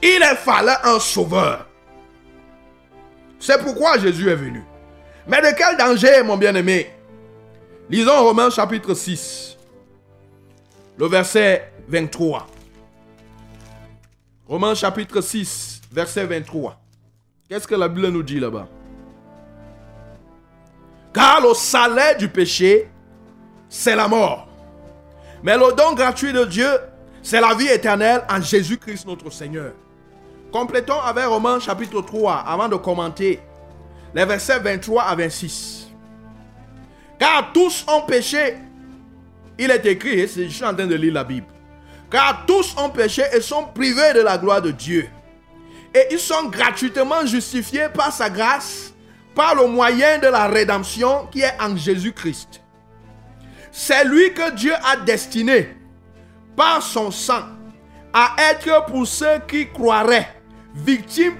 [0.03, 1.67] Il fallait un sauveur.
[3.39, 4.65] C'est pourquoi Jésus est venu.
[5.27, 6.91] Mais de quel danger, mon bien-aimé?
[7.91, 9.57] Lisons Romains chapitre 6,
[10.99, 12.47] le verset 23.
[14.49, 16.81] Romains chapitre 6, verset 23.
[17.49, 18.69] Qu'est-ce que la Bible nous dit là-bas?
[21.17, 22.91] Car le salaire du péché,
[23.71, 24.47] c'est la mort.
[25.43, 26.69] Mais le don gratuit de Dieu,
[27.23, 29.73] c'est la vie éternelle en Jésus-Christ notre Seigneur.
[30.53, 33.41] Complétons avec Romains chapitre 3 avant de commenter
[34.15, 35.89] les versets 23 à 26.
[37.19, 38.59] Car tous ont péché.
[39.59, 41.47] Il est écrit, je suis en train de lire la Bible.
[42.11, 45.09] Car tous ont péché et sont privés de la gloire de Dieu.
[45.95, 48.93] Et ils sont gratuitement justifiés par sa grâce,
[49.37, 52.63] par le moyen de la rédemption qui est en Jésus-Christ.
[53.71, 55.77] C'est lui que Dieu a destiné
[56.57, 57.43] par son sang
[58.13, 60.33] à être pour ceux qui croiraient
[60.75, 61.35] victime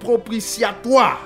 [0.00, 1.20] propitiatoire,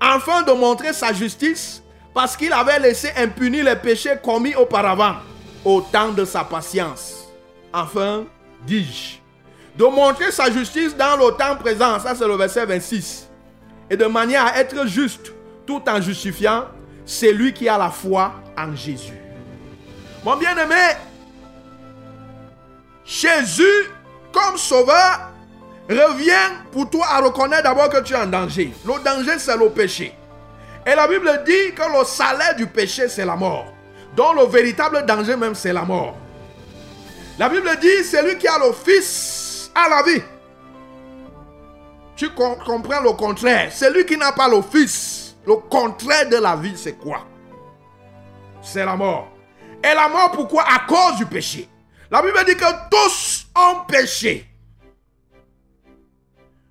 [0.00, 1.82] afin de montrer sa justice,
[2.14, 5.16] parce qu'il avait laissé impunis les péchés commis auparavant,
[5.64, 7.28] au temps de sa patience.
[7.72, 8.24] Enfin,
[8.66, 9.18] dis-je,
[9.78, 13.25] de montrer sa justice dans le temps présent, ça c'est le verset 26,
[13.90, 15.32] et de manière à être juste,
[15.66, 16.64] tout en justifiant
[17.06, 19.14] c'est lui qui a la foi en Jésus.
[20.24, 20.74] Mon bien-aimé,
[23.04, 23.90] Jésus,
[24.32, 25.30] comme sauveur,
[25.88, 26.32] revient
[26.72, 28.72] pour toi à reconnaître d'abord que tu es en danger.
[28.84, 30.12] Le danger, c'est le péché.
[30.84, 33.66] Et la Bible dit que le salaire du péché, c'est la mort.
[34.16, 36.16] Donc le véritable danger même, c'est la mort.
[37.38, 40.22] La Bible dit, celui qui a le Fils a la vie.
[42.16, 43.70] Tu comprends le contraire.
[43.70, 47.26] Celui qui n'a pas le Fils, le contraire de la vie, c'est quoi?
[48.62, 49.28] C'est la mort.
[49.84, 50.64] Et la mort, pourquoi?
[50.64, 51.68] À cause du péché.
[52.10, 54.48] La Bible dit que tous ont péché.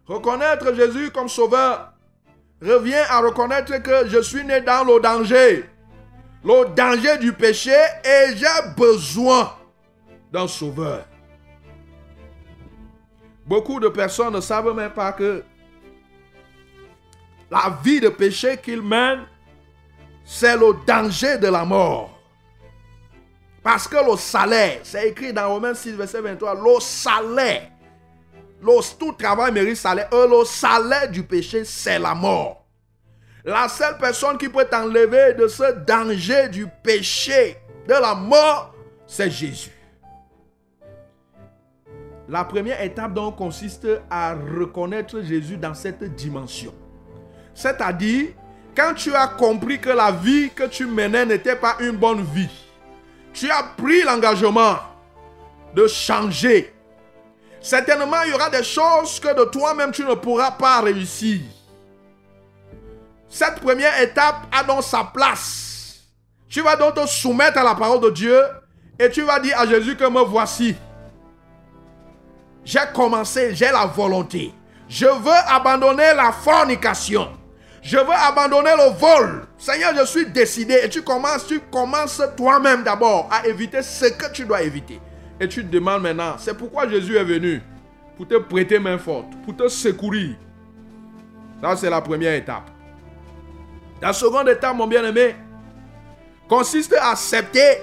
[0.08, 1.93] Reconnaître Jésus comme sauveur
[2.62, 5.69] revient à reconnaître que je suis né dans le danger.
[6.43, 9.55] Le danger du péché et j'ai besoin
[10.31, 11.05] d'un sauveur.
[13.45, 15.43] Beaucoup de personnes ne savent même pas que
[17.51, 19.25] la vie de péché qu'ils mènent,
[20.23, 22.12] c'est le danger de la mort.
[23.62, 27.69] Parce que le salaire, c'est écrit dans Romains 6, verset 23, le salaire,
[28.62, 30.10] le, tout travail mérite salaire.
[30.12, 32.65] Le salaire du péché, c'est la mort.
[33.43, 38.73] La seule personne qui peut t'enlever de ce danger du péché, de la mort,
[39.05, 39.74] c'est Jésus.
[42.27, 46.73] La première étape donc consiste à reconnaître Jésus dans cette dimension.
[47.53, 48.29] C'est-à-dire,
[48.75, 52.49] quand tu as compris que la vie que tu menais n'était pas une bonne vie,
[53.31, 54.77] tu as pris l'engagement
[55.75, 56.73] de changer.
[57.61, 61.41] Certainement, il y aura des choses que de toi-même tu ne pourras pas réussir.
[63.29, 65.99] Cette première étape a donc sa place.
[66.47, 68.39] Tu vas donc te soumettre à la parole de Dieu
[68.97, 70.75] et tu vas dire à Jésus que me voici.
[72.65, 74.51] J'ai commencé, j'ai la volonté.
[74.89, 77.30] Je veux abandonner la fornication.
[77.82, 79.47] Je veux abandonner le vol.
[79.58, 80.80] Seigneur, je suis décidé.
[80.84, 84.99] Et tu commences, tu commences toi-même d'abord à éviter ce que tu dois éviter.
[85.39, 87.62] Et tu te demandes maintenant, c'est pourquoi Jésus est venu?
[88.17, 90.36] Pour te prêter main forte, pour te secourir.
[91.62, 92.71] Ça, c'est la première étape.
[94.01, 95.36] La seconde étape, mon bien-aimé,
[96.47, 97.78] consiste à accepter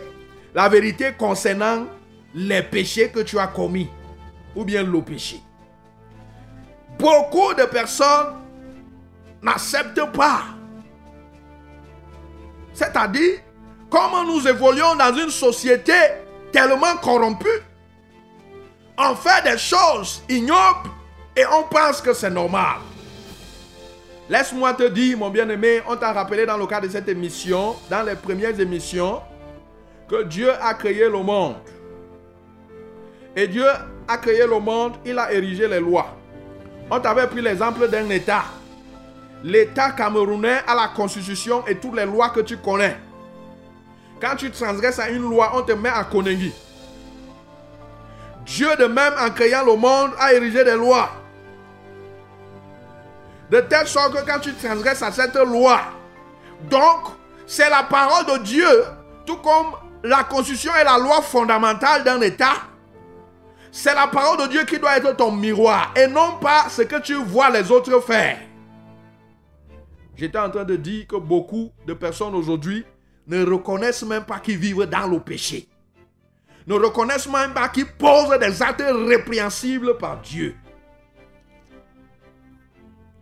[0.55, 1.87] la vérité concernant
[2.35, 3.88] les péchés que tu as commis.
[4.54, 5.40] Ou bien le péché.
[6.98, 8.34] Beaucoup de personnes
[9.42, 10.42] n'acceptent pas.
[12.72, 13.40] C'est-à-dire,
[13.90, 15.92] comment nous évoluons dans une société
[16.52, 17.48] tellement corrompue,
[18.98, 20.90] on fait des choses ignobles
[21.36, 22.76] et on pense que c'est normal.
[24.28, 28.02] Laisse-moi te dire, mon bien-aimé, on t'a rappelé dans le cadre de cette émission, dans
[28.02, 29.20] les premières émissions,
[30.08, 31.57] que Dieu a créé le monde.
[33.34, 33.66] Et Dieu
[34.09, 36.16] a créé le monde, il a érigé les lois.
[36.90, 38.44] On t'avait pris l'exemple d'un État
[39.44, 42.96] l'État camerounais a la constitution et toutes les lois que tu connais.
[44.20, 46.53] Quand tu transgresses à une loi, on te met à Konengi.
[48.46, 51.11] Dieu de même, en créant le monde, a érigé des lois.
[53.50, 55.80] De telle sorte que quand tu transgresses à cette loi,
[56.70, 57.00] donc
[57.46, 58.84] c'est la parole de Dieu,
[59.26, 59.72] tout comme
[60.05, 62.55] la constitution est la loi fondamentale d'un État.
[63.75, 67.01] C'est la parole de Dieu qui doit être ton miroir et non pas ce que
[67.01, 68.39] tu vois les autres faire.
[70.14, 72.85] J'étais en train de dire que beaucoup de personnes aujourd'hui
[73.27, 75.66] ne reconnaissent même pas qu'ils vivent dans le péché.
[76.66, 80.55] Ne reconnaissent même pas qu'ils posent des actes répréhensibles par Dieu.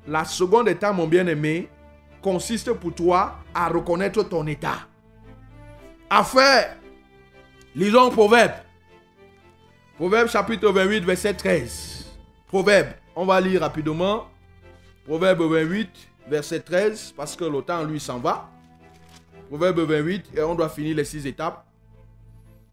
[0.08, 1.68] La seconde étape, mon bien-aimé,
[2.20, 4.88] consiste pour toi à reconnaître ton état.
[6.10, 6.76] À faire,
[7.76, 8.50] lisons Proverbe.
[10.00, 12.06] Proverbe chapitre 28, verset 13.
[12.46, 14.28] Proverbe, on va lire rapidement.
[15.04, 15.90] Proverbe 28,
[16.26, 18.48] verset 13, parce que le temps, lui, s'en va.
[19.50, 21.66] Proverbe 28, et on doit finir les six étapes.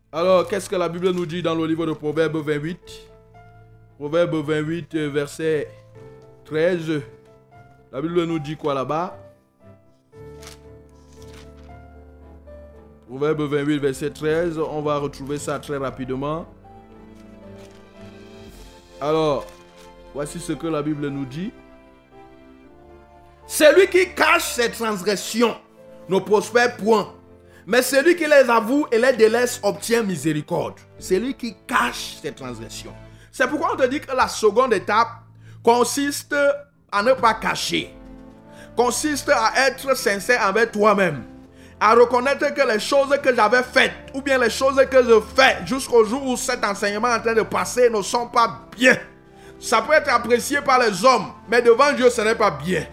[0.10, 2.80] Alors, qu'est-ce que la Bible nous dit dans le livre de Proverbe 28
[3.98, 5.68] Proverbe 28, verset
[6.46, 7.02] 13.
[7.92, 9.20] La Bible nous dit quoi là-bas?
[13.10, 14.60] Proverbe 28, verset 13.
[14.60, 16.46] On va retrouver ça très rapidement.
[19.00, 19.46] Alors,
[20.14, 21.52] voici ce que la Bible nous dit.
[23.46, 25.56] Celui qui cache ses transgressions
[26.10, 27.14] ne prospère point.
[27.66, 30.76] Mais celui qui les avoue et les délaisse obtient miséricorde.
[30.98, 32.94] Celui qui cache ses transgressions.
[33.32, 35.10] C'est pourquoi on te dit que la seconde étape
[35.62, 36.36] consiste
[36.92, 37.94] à ne pas cacher.
[38.76, 41.24] Consiste à être sincère avec toi-même.
[41.80, 45.58] À reconnaître que les choses que j'avais faites, ou bien les choses que je fais
[45.66, 48.98] jusqu'au jour où cet enseignement est en train de passer ne sont pas bien.
[49.60, 52.86] Ça peut être apprécié par les hommes, mais devant Dieu, ce n'est pas bien.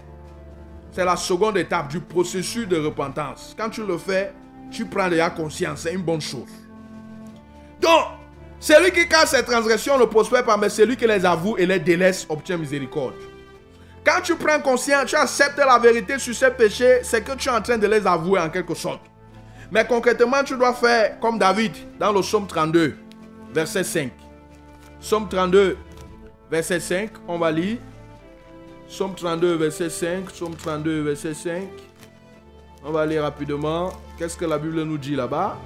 [0.91, 3.55] C'est la seconde étape du processus de repentance.
[3.57, 4.33] Quand tu le fais,
[4.71, 5.81] tu prends déjà conscience.
[5.81, 6.49] C'est une bonne chose.
[7.81, 8.05] Donc,
[8.59, 11.79] celui qui cache ses transgressions ne prospère pas, mais celui qui les avoue et les
[11.79, 13.15] délaisse obtient miséricorde.
[14.05, 17.51] Quand tu prends conscience, tu acceptes la vérité sur ces péchés, c'est que tu es
[17.51, 19.01] en train de les avouer en quelque sorte.
[19.71, 22.95] Mais concrètement, tu dois faire comme David dans le psaume 32,
[23.51, 24.11] verset 5.
[25.01, 25.75] Psaume 32,
[26.51, 27.77] verset 5, on va lire.
[28.87, 30.25] Psaume 32, verset 5.
[30.25, 31.63] Psaume 32, verset 5.
[32.83, 33.91] On va lire rapidement.
[34.19, 35.57] Qu'est-ce que la Bible nous dit là-bas?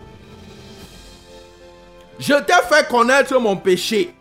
[2.17, 4.13] Je t'ai fait connaître mon péché.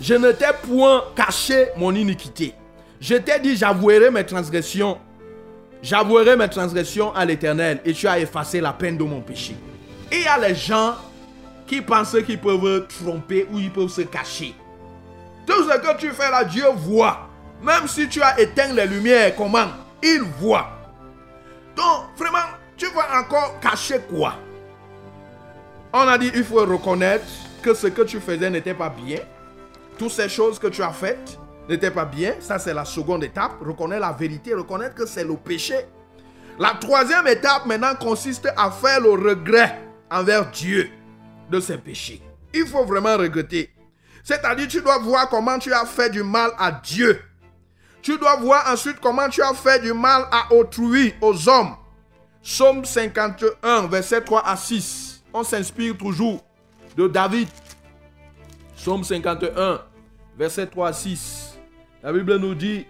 [0.00, 2.54] Je ne t'ai point caché mon iniquité.
[3.00, 4.98] Je t'ai dit, j'avouerai mes transgressions.
[5.82, 9.56] J'avouerai mes transgressions à l'éternel et tu as effacé la peine de mon péché.
[10.10, 10.96] Et il y a les gens
[11.66, 14.54] qui pensent qu'ils peuvent tromper ou ils peuvent se cacher.
[15.46, 17.28] Tout ce que tu fais là, Dieu voit.
[17.62, 19.66] Même si tu as éteint les lumières, comment?
[20.02, 20.68] Il voit.
[21.76, 22.38] Donc, vraiment,
[22.76, 24.34] tu vas encore cacher quoi?
[25.92, 27.24] On a dit, il faut reconnaître
[27.62, 29.18] que ce que tu faisais n'était pas bien.
[29.96, 31.38] Toutes ces choses que tu as faites
[31.68, 32.34] n'étaient pas bien.
[32.40, 33.52] Ça, c'est la seconde étape.
[33.60, 35.86] Reconnaître la vérité, reconnaître que c'est le péché.
[36.58, 40.90] La troisième étape maintenant consiste à faire le regret envers Dieu
[41.50, 42.20] de ses péchés.
[42.52, 43.70] Il faut vraiment regretter.
[44.24, 47.20] C'est-à-dire, tu dois voir comment tu as fait du mal à Dieu.
[48.02, 51.76] Tu dois voir ensuite comment tu as fait du mal à autrui, aux hommes.
[52.42, 55.22] Psaume 51, verset 3 à 6.
[55.32, 56.44] On s'inspire toujours
[56.96, 57.48] de David.
[58.76, 59.80] Psaume 51,
[60.36, 61.47] verset 3 à 6.
[62.02, 62.86] La Bible nous dit,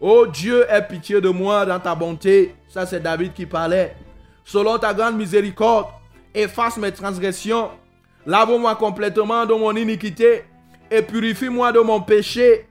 [0.00, 2.54] Oh Dieu, aie pitié de moi dans ta bonté.
[2.68, 3.96] Ça, c'est David qui parlait.
[4.44, 5.86] Selon ta grande miséricorde,
[6.34, 7.70] efface mes transgressions.
[8.26, 10.44] Lave-moi complètement de mon iniquité
[10.90, 12.66] et purifie-moi de mon péché,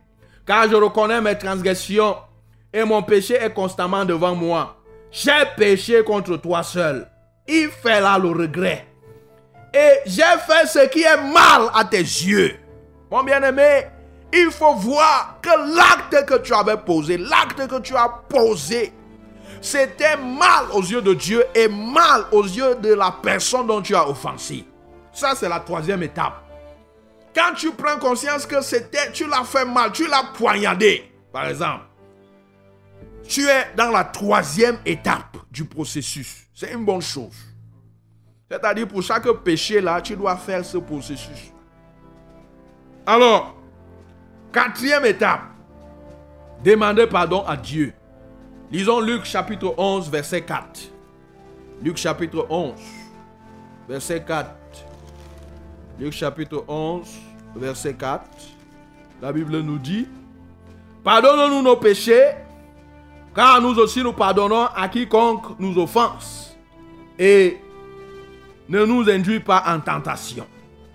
[0.45, 2.17] car je reconnais mes transgressions
[2.73, 4.77] et mon péché est constamment devant moi.
[5.11, 7.07] J'ai péché contre toi seul.
[7.47, 8.85] Il fait là le regret.
[9.73, 12.55] Et j'ai fait ce qui est mal à tes yeux.
[13.09, 13.87] Mon bien-aimé,
[14.35, 18.93] il faut voir que l'acte que tu avais posé, l'acte que tu as posé,
[19.61, 23.95] c'était mal aux yeux de Dieu et mal aux yeux de la personne dont tu
[23.95, 24.65] as offensé.
[25.13, 26.43] Ça, c'est la troisième étape.
[27.33, 31.85] Quand tu prends conscience que c'était, tu l'as fait mal, tu l'as poignardé, par exemple,
[33.27, 36.45] tu es dans la troisième étape du processus.
[36.53, 37.35] C'est une bonne chose.
[38.49, 41.51] C'est-à-dire, pour chaque péché là, tu dois faire ce processus.
[43.05, 43.55] Alors,
[44.55, 45.41] quatrième étape,
[46.63, 47.93] demander pardon à Dieu.
[48.71, 50.93] Lisons Luc chapitre 11, verset 4.
[51.83, 52.73] Luc chapitre 11,
[53.89, 54.49] verset 4.
[55.99, 57.05] Luc chapitre 11,
[57.57, 58.23] verset 4.
[59.21, 60.07] La Bible nous dit,
[61.03, 62.31] Pardonne-nous nos péchés,
[63.35, 66.55] car nous aussi nous pardonnons à quiconque nous offense.
[67.19, 67.57] Et
[68.69, 70.47] ne nous induis pas en tentation.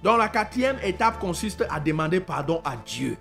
[0.02, 3.18] Donc la quatrième étape consiste à demander pardon à Dieu.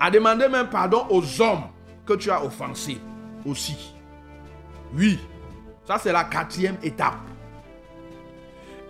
[0.00, 1.64] À demander même pardon aux hommes
[2.06, 2.98] que tu as offensés
[3.46, 3.94] aussi.
[4.96, 5.18] Oui,
[5.86, 7.14] ça c'est la quatrième étape.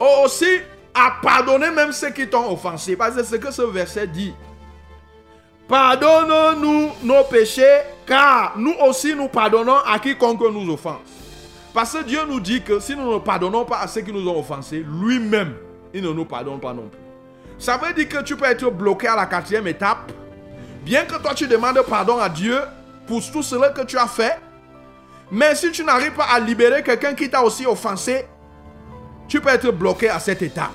[0.01, 0.61] Aussi,
[0.95, 2.97] à pardonner même ceux qui t'ont offensé.
[2.97, 4.35] Parce que c'est ce que ce verset dit.
[5.69, 11.01] Pardonne-nous nos péchés, car nous aussi nous pardonnons à quiconque nous offense.
[11.73, 14.29] Parce que Dieu nous dit que si nous ne pardonnons pas à ceux qui nous
[14.29, 15.55] ont offensés, lui-même,
[15.93, 17.01] il ne nous pardonne pas non plus.
[17.59, 20.13] Ça veut dire que tu peux être bloqué à la quatrième étape.
[20.85, 22.61] Bien que toi tu demandes pardon à Dieu
[23.07, 24.39] pour tout cela que tu as fait.
[25.31, 28.27] Mais si tu n'arrives pas à libérer quelqu'un qui t'a aussi offensé,
[29.27, 30.73] tu peux être bloqué à cette étape.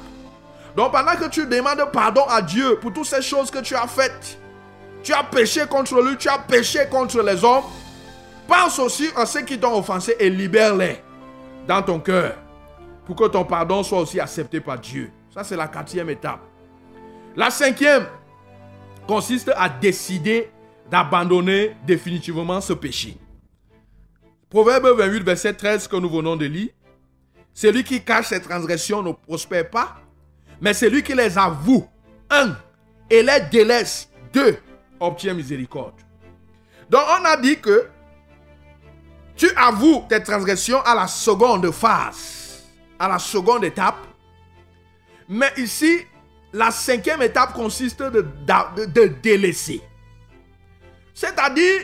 [0.75, 3.87] Donc pendant que tu demandes pardon à Dieu pour toutes ces choses que tu as
[3.87, 4.39] faites,
[5.03, 7.63] tu as péché contre lui, tu as péché contre les hommes,
[8.47, 11.01] pense aussi à ceux qui t'ont offensé et libère-les
[11.67, 12.33] dans ton cœur
[13.05, 15.11] pour que ton pardon soit aussi accepté par Dieu.
[15.33, 16.39] Ça, c'est la quatrième étape.
[17.35, 18.05] La cinquième
[19.09, 20.51] consiste à décider
[20.91, 23.17] d'abandonner définitivement ce péché.
[24.51, 26.69] Proverbe 28, verset 13 que nous venons de lire.
[27.51, 29.97] Celui qui cache ses transgressions ne prospère pas,
[30.61, 31.87] mais celui qui les avoue,
[32.29, 32.55] un,
[33.09, 34.59] et les délaisse, deux,
[34.99, 35.95] obtient miséricorde.
[36.87, 37.87] Donc on a dit que
[39.35, 42.63] tu avoues tes transgressions à la seconde phase,
[42.99, 44.05] à la seconde étape.
[45.27, 46.05] Mais ici,
[46.53, 49.81] la cinquième étape consiste de, délaisser.
[51.13, 51.81] C'est-à-dire,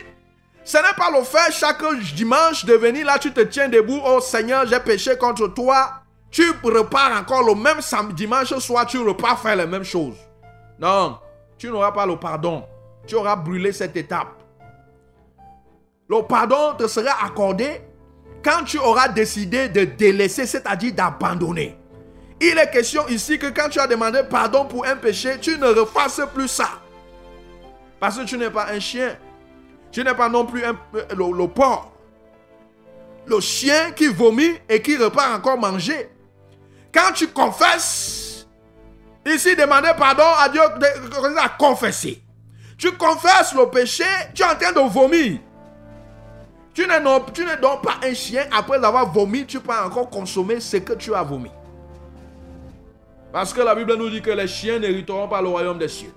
[0.64, 1.82] ce n'est pas le fait chaque
[2.14, 6.02] dimanche de venir là, tu te tiens debout, oh Seigneur, j'ai péché contre toi.
[6.30, 7.78] Tu repars encore le même
[8.14, 10.16] dimanche soir, tu repars faire les mêmes choses.
[10.78, 11.18] Non,
[11.56, 12.64] tu n'auras pas le pardon.
[13.06, 14.42] Tu auras brûlé cette étape.
[16.08, 17.80] Le pardon te sera accordé
[18.44, 21.78] quand tu auras décidé de délaisser, c'est-à-dire d'abandonner.
[22.40, 25.66] Il est question ici que quand tu as demandé pardon pour un péché, tu ne
[25.66, 26.68] refasses plus ça.
[27.98, 29.16] Parce que tu n'es pas un chien.
[29.90, 30.76] Tu n'es pas non plus un,
[31.16, 31.92] le, porc.
[33.26, 36.10] Le chien qui vomit et qui repart encore manger.
[36.92, 38.46] Quand tu confesses,
[39.24, 40.60] ici demander pardon à Dieu,
[41.38, 42.22] à confesser.
[42.76, 45.38] Tu confesses le péché, tu es en train de vomir.
[46.74, 50.92] Tu n'es donc pas un chien, après avoir vomi, tu peux encore consommer ce que
[50.92, 51.50] tu as vomi.
[53.32, 56.12] Parce que la Bible nous dit que les chiens n'hériteront pas le royaume des cieux.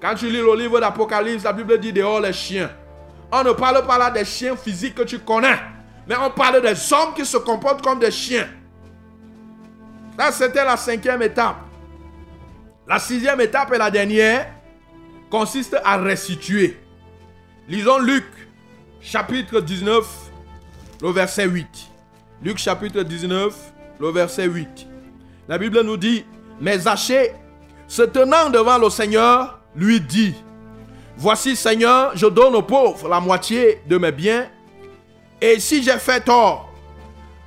[0.00, 2.70] Quand tu lis le livre d'Apocalypse, la Bible dit dehors les chiens.
[3.32, 5.58] On ne parle pas là des chiens physiques que tu connais,
[6.06, 8.48] mais on parle des hommes qui se comportent comme des chiens.
[10.18, 11.56] Ça, c'était la cinquième étape.
[12.86, 14.46] La sixième étape et la dernière
[15.28, 16.78] consiste à restituer.
[17.68, 18.24] Lisons Luc,
[19.00, 20.06] chapitre 19,
[21.02, 21.66] le verset 8.
[22.42, 23.54] Luc, chapitre 19,
[23.98, 24.86] le verset 8.
[25.48, 26.24] La Bible nous dit,
[26.60, 27.32] mais Zachée,
[27.86, 30.34] se tenant devant le Seigneur, lui dit,
[31.16, 34.46] Voici Seigneur, je donne aux pauvres la moitié de mes biens,
[35.40, 36.70] et si j'ai fait tort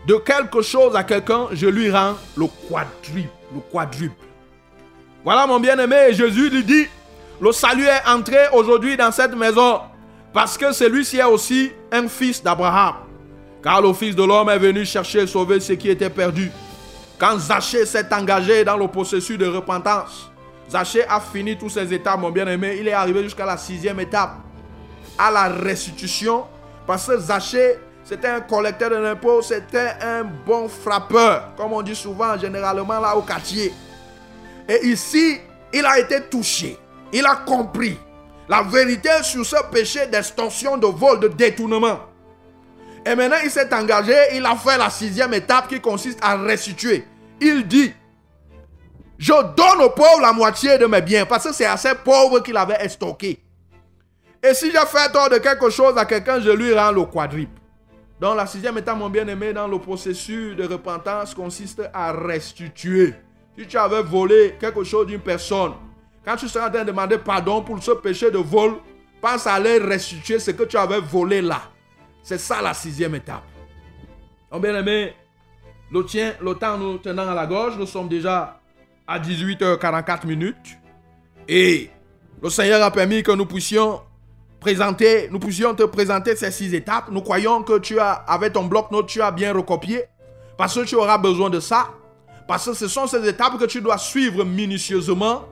[0.07, 3.29] de quelque chose à quelqu'un, je lui rends le quadruple.
[3.53, 4.25] Le quadruple.
[5.23, 6.87] Voilà mon bien-aimé, Jésus lui dit,
[7.41, 9.81] le salut est entré aujourd'hui dans cette maison,
[10.33, 12.95] parce que celui-ci est aussi un fils d'Abraham.
[13.61, 16.49] Car le Fils de l'homme est venu chercher et sauver ce qui était perdu.
[17.19, 20.31] Quand Zachée s'est engagé dans le processus de repentance,
[20.71, 22.77] Zachée a fini tous ses étapes, mon bien-aimé.
[22.79, 24.35] Il est arrivé jusqu'à la sixième étape,
[25.17, 26.45] à la restitution.
[26.87, 31.95] Parce que Zachée, c'était un collecteur de l'impôt, c'était un bon frappeur, comme on dit
[31.95, 33.73] souvent, généralement là au quartier.
[34.69, 35.39] Et ici,
[35.73, 36.77] il a été touché.
[37.11, 37.97] Il a compris
[38.47, 41.99] la vérité sur ce péché d'extorsion, de vol, de détournement.
[43.05, 47.05] Et maintenant, il s'est engagé, il a fait la sixième étape qui consiste à restituer.
[47.41, 47.93] Il dit,
[49.17, 52.39] je donne aux pauvres la moitié de mes biens, parce que c'est à ces pauvres
[52.39, 53.39] qu'il avait stocké.
[54.41, 57.59] Et si j'ai fait tort de quelque chose à quelqu'un, je lui rends le quadruple.
[58.19, 63.13] Donc la sixième étape, mon bien-aimé, dans le processus de repentance consiste à restituer.
[63.57, 65.73] Si tu avais volé quelque chose d'une personne,
[66.25, 68.75] quand tu seras en train de demander pardon pour ce péché de vol,
[69.21, 71.61] pense à aller restituer ce que tu avais volé là.
[72.29, 73.41] C'est ça la sixième étape.
[74.51, 75.15] Mon bien-aimé,
[75.91, 78.61] le, tien, le temps nous tenant à la gorge, nous sommes déjà
[79.07, 80.77] à 18h44 minutes.
[81.47, 81.89] Et
[82.39, 84.01] le Seigneur a permis que nous puissions
[84.59, 87.05] présenter, nous puissions te présenter ces six étapes.
[87.09, 90.03] Nous croyons que tu as, avec ton bloc-notes, tu as bien recopié.
[90.55, 91.89] Parce que tu auras besoin de ça.
[92.47, 95.45] Parce que ce sont ces étapes que tu dois suivre minutieusement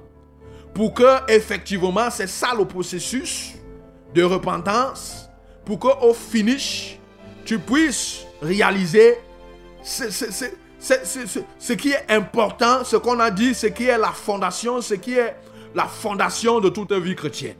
[0.76, 3.56] pour que, effectivement, c'est ça le processus
[4.14, 5.27] de repentance
[5.68, 6.98] pour qu'au finish,
[7.44, 9.16] tu puisses réaliser
[9.84, 15.16] ce, qui est important, ce qu'on a dit, ce qui est la fondation, ce qui
[15.16, 15.36] est
[15.76, 17.58] la fondation de toute vie chrétienne.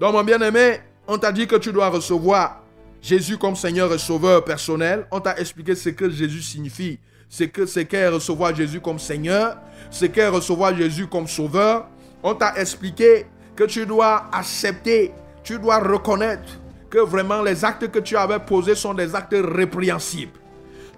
[0.00, 2.62] Donc, mon bien-aimé, on t'a dit que tu dois recevoir
[3.02, 5.06] Jésus comme Seigneur et Sauveur personnel.
[5.10, 6.98] On t'a expliqué ce que Jésus signifie,
[7.28, 9.58] ce qu'est recevoir Jésus comme Seigneur,
[9.90, 11.86] ce qu'est recevoir Jésus comme Sauveur.
[12.22, 15.12] On t'a expliqué que tu dois accepter,
[15.44, 16.61] tu dois reconnaître
[16.92, 20.38] que vraiment les actes que tu avais posés sont des actes répréhensibles.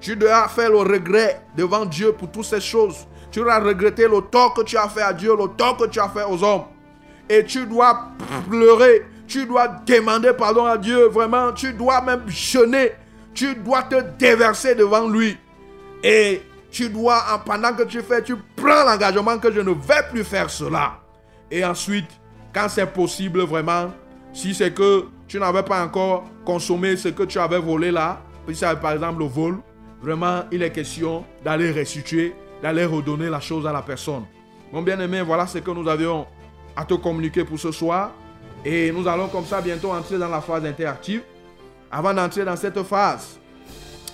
[0.01, 3.07] Tu dois faire le regret devant Dieu pour toutes ces choses.
[3.31, 6.01] Tu dois regretter le tort que tu as fait à Dieu, le tort que tu
[6.01, 6.65] as fait aux hommes.
[7.31, 8.09] Et tu dois
[8.51, 9.07] pleurer.
[9.29, 11.07] Tu dois demander pardon à Dieu.
[11.07, 12.91] Vraiment, tu dois même jeûner.
[13.33, 15.39] Tu dois te déverser devant lui.
[16.03, 16.43] Et
[16.73, 20.25] tu dois, en- pendant que tu fais, tu prends l'engagement que je ne vais plus
[20.25, 20.95] faire cela.
[21.53, 22.11] Et ensuite,
[22.53, 23.93] quand c'est possible vraiment,
[24.33, 28.21] si c'est que tu n'avais pas encore consommé ce que tu avais volé là,
[28.81, 29.59] par exemple le vol,
[30.03, 34.25] vraiment, il est question d'aller restituer, d'aller redonner la chose à la personne.
[34.73, 36.27] Mon bien-aimé, voilà ce que nous avions
[36.77, 38.13] à te communiquer pour ce soir.
[38.65, 41.23] Et nous allons comme ça bientôt entrer dans la phase interactive.
[41.91, 43.39] Avant d'entrer dans cette phase,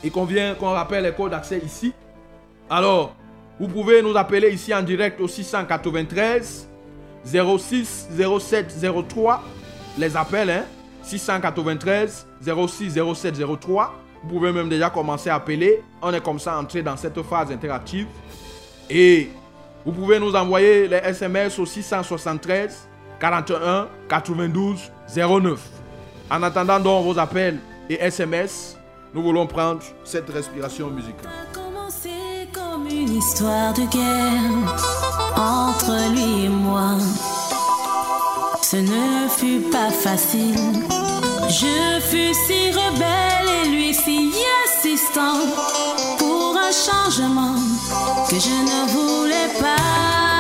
[0.03, 1.93] il convient qu'on rappelle les codes d'accès ici.
[2.69, 3.15] Alors,
[3.59, 6.69] vous pouvez nous appeler ici en direct au 693
[7.25, 8.09] 06
[8.41, 9.43] 07 03.
[9.99, 10.65] Les appels, hein?
[11.19, 12.27] 693
[12.69, 13.95] 06 07 03.
[14.23, 15.83] Vous pouvez même déjà commencer à appeler.
[16.03, 18.07] On est comme ça entré dans cette phase interactive.
[18.89, 19.31] Et
[19.85, 22.89] vous pouvez nous envoyer les SMS au 673
[23.19, 25.61] 41 92 09.
[26.31, 27.59] En attendant donc vos appels
[27.89, 28.79] et SMS,
[29.13, 31.31] nous voulons prendre cette respiration musicale.
[32.89, 36.99] une histoire de guerre entre lui et moi.
[38.71, 40.55] Ce ne fut pas facile.
[41.49, 44.31] Je fus si rebelle et lui si
[44.65, 45.41] insistant
[46.19, 47.57] pour un changement
[48.29, 50.40] que je ne voulais pas.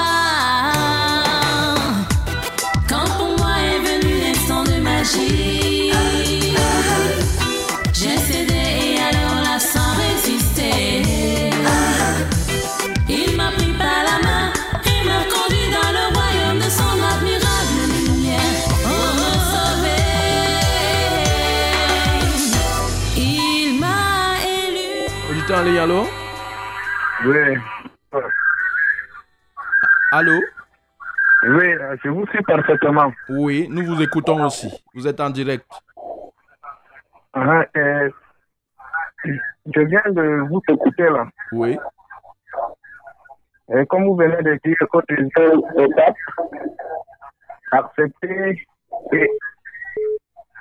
[25.63, 26.03] Ligne, allô?
[27.25, 27.57] Oui,
[30.13, 30.41] Allô?
[31.45, 33.13] oui, je vous suis parfaitement.
[33.29, 34.69] Oui, nous vous écoutons aussi.
[34.95, 35.67] Vous êtes en direct.
[37.33, 38.11] Ah, euh,
[39.25, 41.27] je viens de vous écouter là.
[41.53, 41.79] Oui.
[43.73, 46.17] Et comme vous venez de dire que deuxième étape,
[47.71, 48.67] accepter
[49.13, 49.31] et,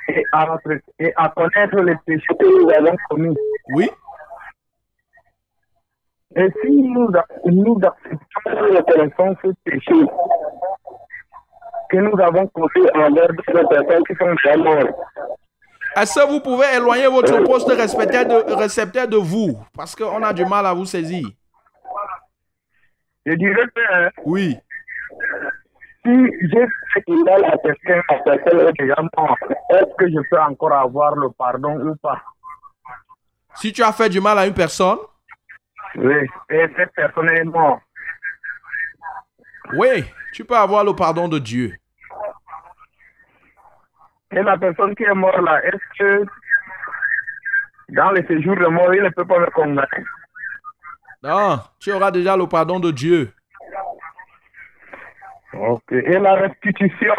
[0.10, 0.58] et, à,
[1.00, 3.36] et à connaître les péchés que nous avons commis.
[3.74, 3.90] Oui?
[6.36, 7.10] Et si nous,
[7.46, 10.06] nous acceptons et reconnaissons ce péché
[11.90, 14.96] que nous avons causé envers d'autres personnes qui sont déjà mortes,
[15.98, 19.58] Est-ce que vous pouvez éloigner votre poste récepteur de, récepteur de vous?
[19.76, 21.28] Parce qu'on a du mal à vous saisir.
[23.26, 24.56] je dirais que hein, Oui.
[26.06, 26.12] si
[26.44, 29.40] j'ai fait du mal à quelqu'un, la personne est déjà morte,
[29.72, 32.22] est-ce que je peux encore avoir le pardon ou pas?
[33.56, 35.00] Si tu as fait du mal à une personne,
[35.96, 37.82] Oui, et cette personne est morte.
[39.74, 41.76] oui, tu peux avoir le pardon de Dieu.
[44.32, 46.26] Et la personne qui est morte là, est-ce que
[47.90, 50.06] dans le séjour de mort, il ne peut pas me condamner?
[51.24, 53.34] Non, tu auras déjà le pardon de Dieu.
[55.54, 55.92] Ok.
[55.92, 57.14] Et la restitution,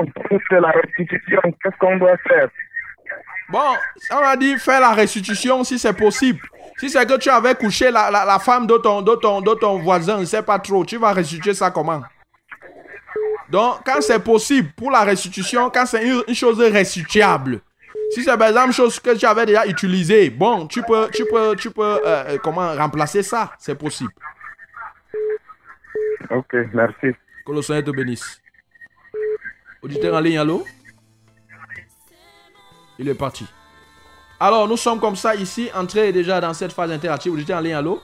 [0.49, 2.49] c'est la restitution, qu'est-ce qu'on doit faire?
[3.51, 3.77] Bon,
[4.13, 6.41] on a dit faire la restitution si c'est possible.
[6.79, 9.55] Si c'est que tu avais couché la, la, la femme de ton, de, ton, de
[9.55, 12.03] ton voisin, je ne sais pas trop, tu vas restituer ça comment?
[13.51, 17.61] Donc, quand c'est possible pour la restitution, quand c'est une, une chose restituable,
[18.13, 21.57] si c'est par exemple chose que tu avais déjà utilisée, bon, tu peux, tu peux,
[21.57, 24.13] tu peux, euh, euh, comment remplacer ça, c'est possible.
[26.31, 27.17] Ok, merci.
[27.45, 28.41] Que le Seigneur te bénisse.
[29.83, 30.65] Auditeur en ligne, allô?
[33.01, 33.47] Il est parti.
[34.39, 37.33] Alors, nous sommes comme ça ici, entrés déjà dans cette phase interactive.
[37.33, 38.03] Auditeur en ligne, allô?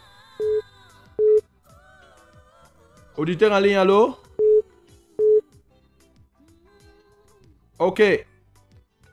[3.15, 4.17] Auditeur en ligne, allô?
[7.79, 8.03] Ok.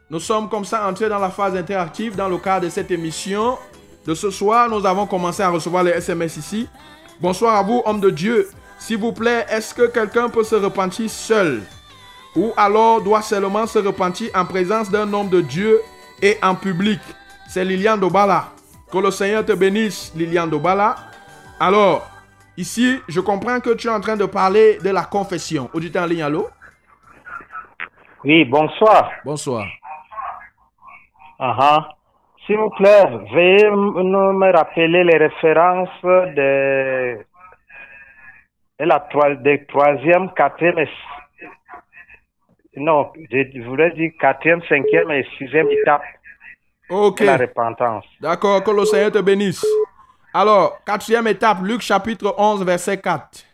[0.09, 3.57] Nous sommes comme ça entrés dans la phase interactive dans le cadre de cette émission.
[4.05, 6.69] De ce soir, nous avons commencé à recevoir les SMS ici.
[7.19, 8.49] Bonsoir à vous, homme de Dieu.
[8.79, 11.61] S'il vous plaît, est-ce que quelqu'un peut se repentir seul?
[12.35, 15.79] Ou alors doit seulement se repentir en présence d'un homme de Dieu
[16.21, 16.99] et en public
[17.47, 18.45] C'est Liliane Dobala.
[18.91, 20.95] Que le Seigneur te bénisse, Liliane Dobala.
[21.59, 22.07] Alors,
[22.57, 25.69] ici, je comprends que tu es en train de parler de la confession.
[25.73, 26.47] Auditeur en ligne, allô?
[28.23, 29.11] Oui, bonsoir.
[29.25, 29.65] Bonsoir.
[31.39, 31.89] Ah.
[32.45, 37.17] S'il vous plaît, veuillez me rappeler les références de,
[38.79, 40.89] de la troisième, quatrième et
[42.75, 46.01] non, je voulais dire quatrième, cinquième et sixième étape
[46.89, 48.05] de la repentance.
[48.19, 49.65] D'accord, que le Seigneur te bénisse.
[50.33, 53.45] Alors, quatrième étape, Luc chapitre 11, verset 4.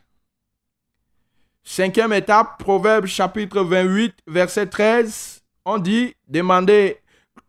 [1.64, 5.44] Cinquième étape, Proverbe chapitre 28, verset 13.
[5.66, 6.98] On dit, demander,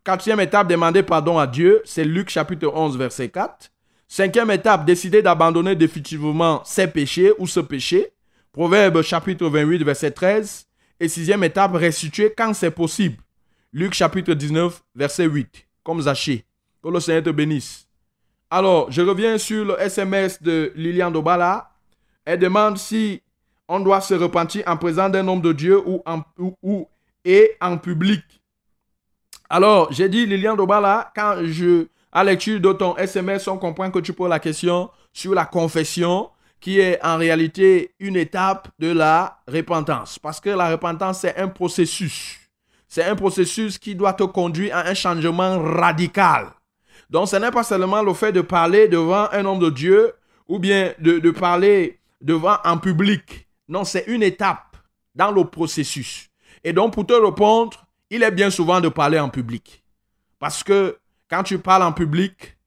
[0.03, 1.81] quatrième étape, demander pardon à Dieu.
[1.85, 3.71] C'est Luc chapitre 11, verset 4.
[4.07, 8.11] Cinquième étape, décider d'abandonner définitivement ses péchés ou ce péché.
[8.51, 10.67] Proverbe chapitre 28, verset 13.
[11.01, 13.17] Et sixième étape, restituer quand c'est possible.
[13.73, 15.67] Luc chapitre 19, verset 8.
[15.83, 16.45] Comme Zaché.
[16.83, 17.87] Que le Seigneur te bénisse.
[18.51, 21.71] Alors, je reviens sur le SMS de Liliane Dobala.
[22.23, 23.19] Elle demande si
[23.67, 26.21] on doit se repentir en présence d'un homme de Dieu ou, en,
[26.61, 26.87] ou,
[27.25, 28.21] et en public.
[29.49, 33.97] Alors, j'ai dit, Liliane Dobala, quand je, à lecture de ton SMS, on comprend que
[33.97, 36.29] tu poses la question sur la confession,
[36.61, 40.19] qui est en réalité une étape de la repentance.
[40.19, 42.39] Parce que la repentance, c'est un processus.
[42.87, 46.49] C'est un processus qui doit te conduire à un changement radical.
[47.09, 50.13] Donc, ce n'est pas seulement le fait de parler devant un homme de Dieu
[50.47, 53.47] ou bien de, parler devant un public.
[53.67, 54.77] Non, c'est une étape
[55.15, 56.29] dans le processus.
[56.63, 59.83] Et donc, pour te répondre, il est bien souvent de parler en public.
[60.37, 60.97] Parce que
[61.29, 62.57] quand tu parles en public,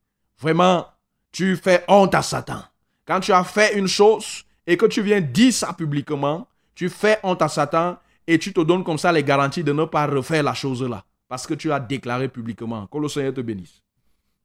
[0.40, 0.86] vraiment,
[1.30, 2.62] tu fais honte à Satan.
[3.06, 7.18] Quand tu as fait une chose et que tu viens dire ça publiquement, tu fais
[7.22, 10.42] honte à Satan et tu te donnes comme ça les garanties de ne pas refaire
[10.42, 11.04] la chose là.
[11.28, 12.86] Parce que tu as déclaré publiquement.
[12.86, 13.82] Que le Seigneur te bénisse.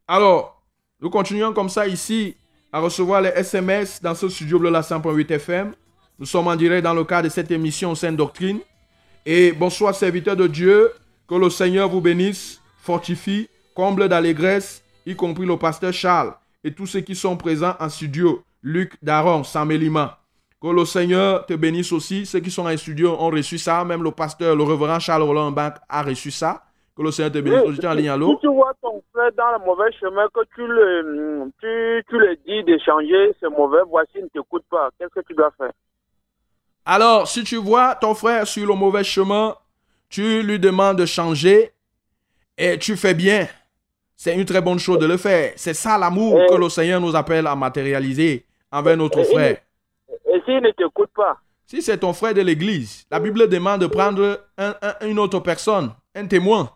[0.07, 0.61] Alors,
[0.99, 2.35] nous continuons comme ça ici
[2.71, 5.73] à recevoir les SMS dans ce studio bleu la 100.8 FM.
[6.17, 8.59] Nous sommes en direct dans le cadre de cette émission Sainte Doctrine.
[9.25, 10.91] Et bonsoir, serviteurs de Dieu.
[11.27, 16.33] Que le Seigneur vous bénisse, fortifie, comble d'allégresse, y compris le pasteur Charles
[16.63, 18.43] et tous ceux qui sont présents en studio.
[18.63, 20.17] Luc, Daron, Samélima.
[20.61, 22.25] Que le Seigneur te bénisse aussi.
[22.25, 23.85] Ceux qui sont en studio ont reçu ça.
[23.85, 26.63] Même le pasteur, le révérend Charles Roland Bank a reçu ça.
[26.97, 27.61] Que le Seigneur te bénisse.
[27.65, 28.37] Oui, en ligne, Si allô?
[28.41, 32.63] tu vois ton frère dans le mauvais chemin, que tu le, tu, tu le dis
[32.69, 34.89] de changer, c'est mauvais, voici, il ne t'écoute pas.
[34.99, 35.71] Qu'est-ce que tu dois faire?
[36.85, 39.55] Alors, si tu vois ton frère sur le mauvais chemin,
[40.09, 41.71] tu lui demandes de changer
[42.57, 43.47] et tu fais bien.
[44.17, 45.53] C'est une très bonne chose de le faire.
[45.55, 49.57] C'est ça l'amour que le Seigneur nous appelle à matérialiser envers notre frère.
[50.31, 51.37] Et s'il ne t'écoute pas?
[51.65, 55.39] Si c'est ton frère de l'église, la Bible demande de prendre un- un- une autre
[55.39, 56.69] personne, un témoin.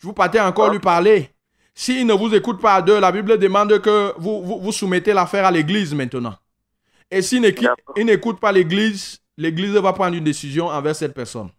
[0.00, 1.30] Vous partez encore lui parler.
[1.74, 5.12] S'il ne vous écoute pas à deux, la Bible demande que vous, vous, vous soumettez
[5.12, 6.34] l'affaire à l'église maintenant.
[7.10, 11.50] Et s'il n'écoute pas l'église, l'église va prendre une décision envers cette personne.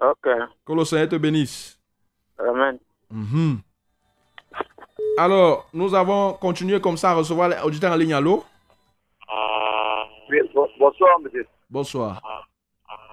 [0.00, 0.28] Ok,
[0.64, 1.78] Que le Seigneur te bénisse.
[2.38, 2.78] amen.
[3.10, 3.58] Mhm.
[5.18, 8.14] Alors, nous avons continué comme ça à recevoir les auditeurs en ligne.
[8.14, 8.44] Allô?
[10.54, 11.46] Bonsoir, monsieur.
[11.68, 12.20] Bonsoir.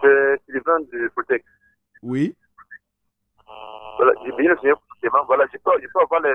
[0.02, 1.46] C'est Sylvain de Protect.
[2.04, 2.36] Oui.
[3.98, 4.82] Voilà, j'ai bien le Seigneur.
[5.28, 6.34] Voilà, je peux, je peux avoir les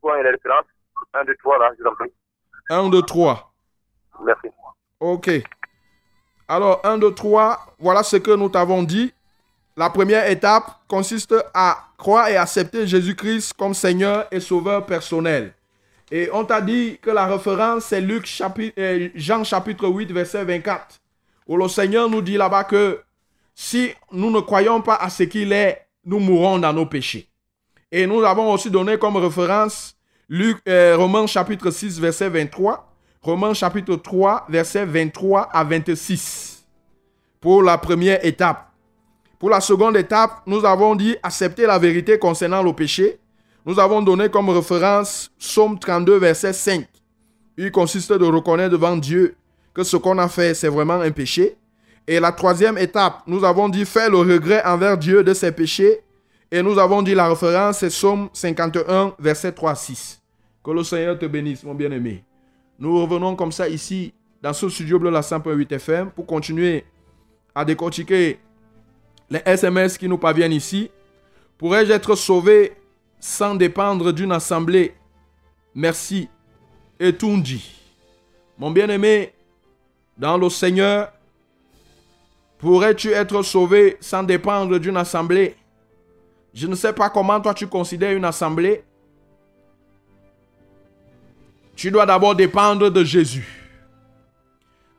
[0.00, 0.64] points et les références.
[1.12, 2.12] Un, deux, trois, là, je vous en prie.
[2.70, 3.52] 1, 2, 3.
[4.24, 4.48] Merci.
[5.00, 5.30] Ok.
[6.48, 9.12] Alors, 1, 2, 3, voilà ce que nous t'avons dit.
[9.76, 15.52] La première étape consiste à croire et accepter Jésus-Christ comme Seigneur et Sauveur personnel.
[16.10, 20.44] Et on t'a dit que la référence, c'est Luc chapitre, euh, Jean chapitre 8, verset
[20.44, 21.00] 24.
[21.46, 23.00] Où le Seigneur nous dit là-bas que
[23.54, 27.28] si nous ne croyons pas à ce qu'il est, nous mourrons dans nos péchés.
[27.90, 29.96] Et nous avons aussi donné comme référence
[30.28, 32.92] Luc, euh, Romains chapitre 6, verset 23.
[33.22, 36.64] Romains chapitre 3, verset 23 à 26.
[37.40, 38.70] Pour la première étape.
[39.38, 43.18] Pour la seconde étape, nous avons dit accepter la vérité concernant le péché.
[43.66, 46.86] Nous avons donné comme référence Psaume 32, verset 5.
[47.56, 49.36] Il consiste de reconnaître devant Dieu
[49.72, 51.56] que ce qu'on a fait, c'est vraiment un péché.
[52.06, 56.00] Et la troisième étape, nous avons dit faire le regret envers Dieu de ses péchés.
[56.50, 60.20] Et nous avons dit la référence, c'est Psaume 51, verset 3 à 6.
[60.62, 62.22] Que le Seigneur te bénisse, mon bien-aimé.
[62.78, 64.12] Nous revenons comme ça ici,
[64.42, 66.84] dans ce studio bleu la 100.8 FM, pour continuer
[67.54, 68.38] à décortiquer
[69.30, 70.90] les SMS qui nous parviennent ici.
[71.56, 72.72] Pourrais-je être sauvé
[73.24, 74.94] sans dépendre d'une assemblée
[75.74, 76.28] Merci.
[77.00, 77.74] Et dit.
[78.58, 79.32] Mon bien-aimé,
[80.16, 81.10] dans le Seigneur,
[82.58, 85.56] pourrais-tu être sauvé sans dépendre d'une assemblée?
[86.52, 88.84] Je ne sais pas comment toi tu considères une assemblée.
[91.74, 93.70] Tu dois d'abord dépendre de Jésus.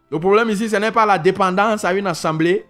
[0.10, 2.66] Le problème ici, ce n'est pas la dépendance à une assemblée,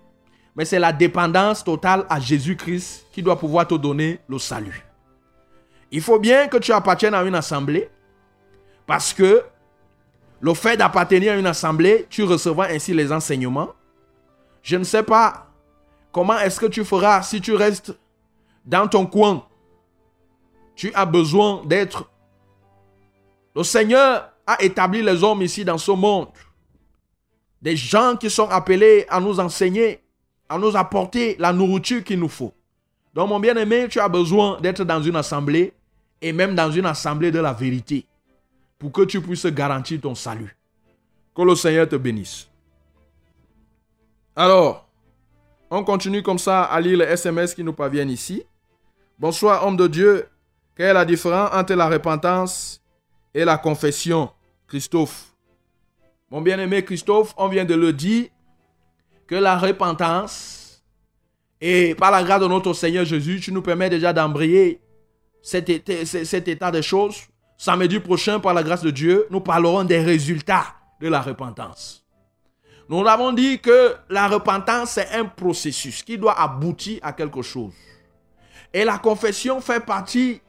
[0.53, 4.85] mais c'est la dépendance totale à Jésus-Christ qui doit pouvoir te donner le salut.
[5.95, 7.89] Il faut bien que tu appartiennes à une assemblée,
[8.85, 9.45] parce que
[10.41, 13.69] le fait d'appartenir à une assemblée, tu recevras ainsi les enseignements.
[14.61, 15.47] Je ne sais pas
[16.11, 17.97] comment est-ce que tu feras si tu restes
[18.65, 19.47] dans ton coin.
[20.75, 22.09] Tu as besoin d'être
[23.55, 26.27] Le Seigneur a établi les hommes ici dans ce monde.
[27.61, 30.01] Des gens qui sont appelés à nous enseigner,
[30.49, 32.51] à nous apporter la nourriture qu'il nous faut.
[33.13, 35.73] Donc mon bien-aimé, tu as besoin d'être dans une assemblée
[36.25, 38.03] et même dans une assemblée de la vérité
[38.79, 40.57] pour que tu puisses garantir ton salut.
[41.35, 42.49] Que le Seigneur te bénisse.
[44.35, 44.89] Alors,
[45.69, 48.41] on continue comme ça à lire les SMS qui nous parviennent ici.
[49.19, 50.27] Bonsoir, homme de Dieu.
[50.75, 52.81] Quelle est la différence entre la repentance
[53.31, 54.31] et la confession,
[54.67, 55.31] Christophe
[56.31, 58.29] Mon bien-aimé Christophe, on vient de le dire
[59.27, 60.83] que la repentance,
[61.61, 64.81] et par la grâce de notre Seigneur Jésus, tu nous permets déjà d'embrayer
[65.45, 67.21] cet, état de choses.
[67.55, 72.03] Samedi prochain, par la grâce de Dieu, nous parlerons des résultats de la repentance.
[72.89, 77.73] Nous avons dit que la repentance, c'est un processus qui doit aboutir à quelque chose.
[78.73, 80.41] Et la confession fait partie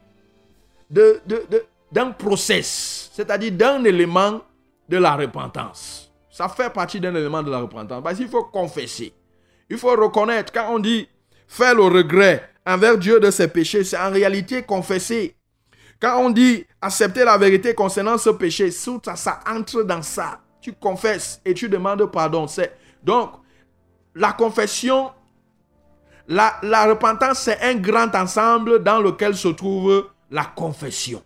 [0.89, 4.41] d'un de, process, c'est-à-dire d'un élément
[4.89, 6.11] de la repentance.
[6.29, 8.03] Ça fait partie d'un élément de la repentance.
[8.03, 9.13] Parce qu'il faut confesser.
[9.69, 11.07] Il faut reconnaître, quand on dit
[11.47, 15.35] faire le regret envers Dieu de ses péchés, c'est en réalité confesser.
[15.99, 20.41] Quand on dit accepter la vérité concernant ce péché, ça, ça entre dans ça.
[20.61, 22.45] Tu confesses et tu demandes pardon.
[23.03, 23.31] Donc,
[24.13, 25.11] la confession
[26.27, 31.23] la, repentance, c'est un grand ensemble dans lequel se trouve la confession.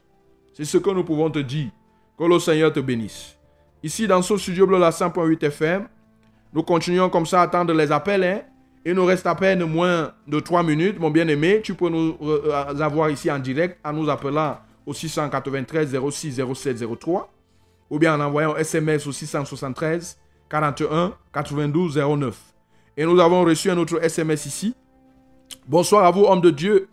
[0.54, 1.70] C'est ce que nous pouvons te dire.
[2.18, 3.36] Que le Seigneur te bénisse.
[3.82, 5.88] Ici, dans ce studio bleu, la 100.8 FM,
[6.54, 8.24] nous continuons comme ça à attendre les appels.
[8.24, 8.42] Hein.
[8.84, 11.62] Il nous reste à peine moins de 3 minutes, mon bien-aimé.
[11.64, 16.84] Tu peux nous euh, avoir ici en direct en nous appelant au 693 06 07
[17.00, 17.32] 03
[17.92, 20.18] ou bien en envoyant SMS au 673
[20.50, 22.38] 41 92 09.
[22.98, 24.76] Et nous avons reçu un autre SMS ici
[25.68, 26.90] Bonsoir à vous, hommes de Dieu.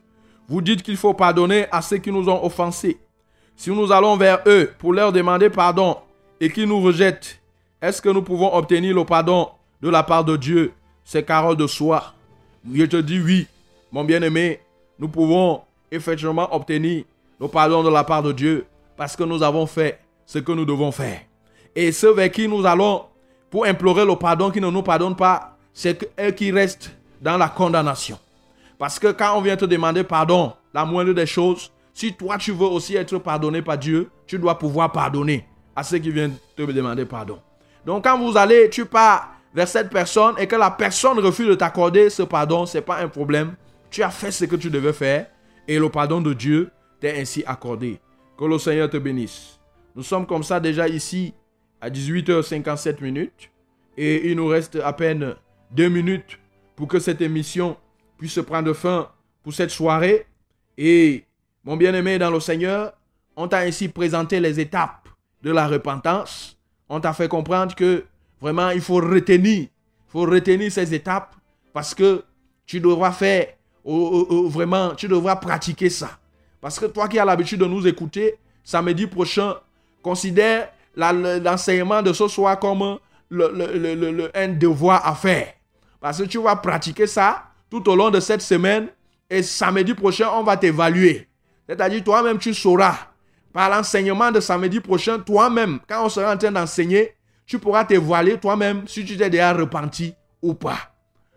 [0.49, 2.99] Vous dites qu'il faut pardonner à ceux qui nous ont offensés.
[3.57, 5.97] Si nous allons vers eux pour leur demander pardon
[6.41, 7.41] et qu'ils nous rejettent,
[7.81, 9.49] est-ce que nous pouvons obtenir le pardon
[9.81, 10.73] de la part de Dieu?
[11.11, 12.13] C'est carole de soi.
[12.71, 13.47] Je te dis oui,
[13.91, 14.61] mon bien-aimé,
[14.99, 17.05] nous pouvons effectivement obtenir
[17.41, 20.67] le pardon de la part de Dieu parce que nous avons fait ce que nous
[20.67, 21.21] devons faire.
[21.75, 23.07] Et ceux vers qui nous allons
[23.49, 27.49] pour implorer le pardon qui ne nous pardonnent pas, c'est eux qui restent dans la
[27.49, 28.19] condamnation.
[28.77, 32.53] Parce que quand on vient te demander pardon, la moindre des choses, si toi tu
[32.53, 36.71] veux aussi être pardonné par Dieu, tu dois pouvoir pardonner à ceux qui viennent te
[36.71, 37.39] demander pardon.
[37.87, 41.55] Donc quand vous allez, tu pars vers cette personne et que la personne refuse de
[41.55, 43.55] t'accorder ce pardon, ce n'est pas un problème.
[43.91, 45.27] Tu as fait ce que tu devais faire
[45.67, 46.71] et le pardon de Dieu
[47.01, 48.01] t'est ainsi accordé.
[48.39, 49.59] Que le Seigneur te bénisse.
[49.97, 51.35] Nous sommes comme ça déjà ici
[51.81, 53.51] à 18h57 minutes
[53.97, 55.35] et il nous reste à peine
[55.71, 56.39] deux minutes
[56.77, 57.77] pour que cette émission
[58.17, 59.11] puisse prendre fin
[59.43, 60.27] pour cette soirée.
[60.77, 61.25] Et
[61.65, 62.93] mon bien-aimé dans le Seigneur,
[63.37, 65.09] on t'a ainsi présenté les étapes
[65.43, 66.57] de la repentance.
[66.89, 68.05] On t'a fait comprendre que
[68.41, 69.69] vraiment il faut retenir, il
[70.09, 71.35] faut retenir ces étapes
[71.73, 72.25] parce que
[72.67, 73.47] tu devras faire,
[73.85, 76.19] vraiment, tu devras pratiquer ça.
[76.61, 79.55] Parce que toi qui as l'habitude de nous écouter, samedi prochain,
[80.03, 82.99] considère l'enseignement de ce soir comme
[83.31, 85.55] le, un devoir à faire.
[86.01, 88.89] Parce que tu vas pratiquer ça tout au long de cette semaine.
[89.31, 91.29] Et samedi prochain, on va t'évaluer.
[91.69, 92.97] C'est-à-dire, toi-même, tu sauras.
[93.53, 97.15] Par l'enseignement de samedi prochain, toi-même, quand on sera en train d'enseigner,
[97.49, 100.79] tu pourras t'évaluer toi-même si tu t'es déjà repenti ou pas.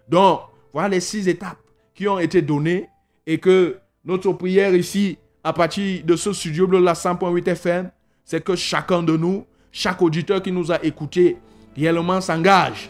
[0.10, 0.42] Donc,
[0.74, 1.58] voilà les six étapes
[1.96, 2.90] qui ont été données
[3.26, 7.92] et que notre prière ici, à partir de ce studio bleu, la 100.8 FM,
[8.26, 11.38] c'est que chacun de nous, chaque auditeur qui nous a écoutés,
[11.78, 12.90] réellement s'engage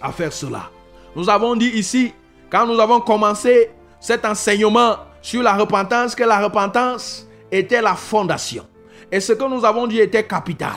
[0.00, 0.70] à faire cela.
[1.14, 2.12] Nous avons dit ici
[2.50, 3.70] quand nous avons commencé
[4.00, 8.66] cet enseignement sur la repentance, que la repentance était la fondation.
[9.12, 10.76] Et ce que nous avons dit était capital.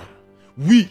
[0.58, 0.90] Oui,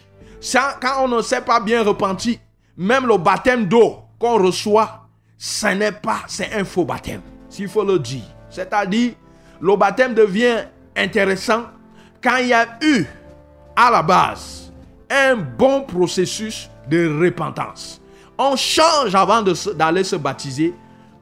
[0.81, 2.39] quand on ne s'est pas bien repenti,
[2.77, 7.83] même le baptême d'eau qu'on reçoit, ce n'est pas, c'est un faux baptême, s'il faut
[7.83, 8.23] le dire.
[8.49, 9.13] C'est-à-dire,
[9.59, 10.65] le baptême devient
[10.95, 11.63] intéressant
[12.21, 13.05] quand il y a eu
[13.75, 14.71] à la base
[15.09, 18.01] un bon processus de repentance
[18.41, 20.73] on change avant d'aller se baptiser.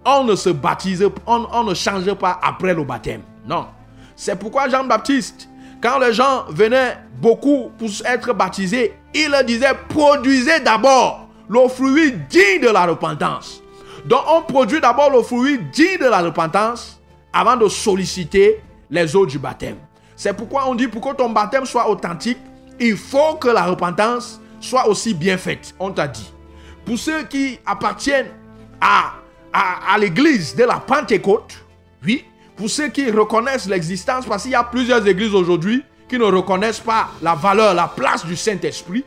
[0.06, 3.22] On ne se baptise, on, ne change pas après le baptême.
[3.46, 3.68] Non.
[4.16, 5.49] C'est pourquoi Jean-Baptiste,
[5.82, 12.14] quand les gens venaient beaucoup pour être baptisés, il leur disait produisez d'abord le fruit
[12.30, 13.62] digne de la repentance.
[14.06, 17.00] Donc on produit d'abord le fruit digne de la repentance
[17.34, 19.78] avant de solliciter les eaux du baptême.
[20.16, 22.38] C'est pourquoi on dit pour que ton baptême soit authentique,
[22.80, 25.74] il faut que la repentance soit aussi bien faite.
[25.80, 26.32] On t'a dit
[26.86, 28.32] pour ceux qui appartiennent
[28.82, 29.14] à,
[29.54, 31.64] à, l'église de la Pentecôte,
[32.04, 32.26] oui,
[32.60, 36.82] pour ceux qui reconnaissent l'existence, parce qu'il y a plusieurs églises aujourd'hui qui ne reconnaissent
[36.82, 39.06] pas la valeur, la place du Saint-Esprit.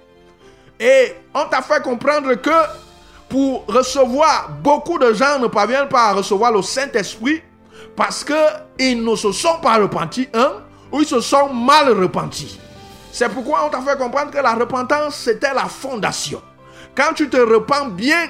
[0.81, 2.51] Et on t'a fait comprendre que
[3.29, 7.43] pour recevoir, beaucoup de gens ne parviennent pas à recevoir le Saint-Esprit
[7.95, 10.53] parce qu'ils ne se sont pas repentis, hein,
[10.91, 12.59] ou ils se sont mal repentis.
[13.13, 16.41] C'est pourquoi on t'a fait comprendre que la repentance, c'était la fondation.
[16.95, 18.29] Quand tu te repens bien,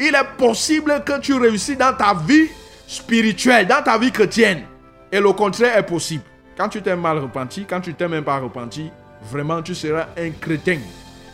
[0.00, 2.48] il est possible que tu réussisses dans ta vie
[2.86, 4.62] spirituelle, dans ta vie chrétienne.
[5.10, 6.24] Et le contraire est possible.
[6.56, 8.90] Quand tu t'es mal repenti, quand tu t'es même pas repenti,
[9.22, 10.78] vraiment tu seras un chrétien.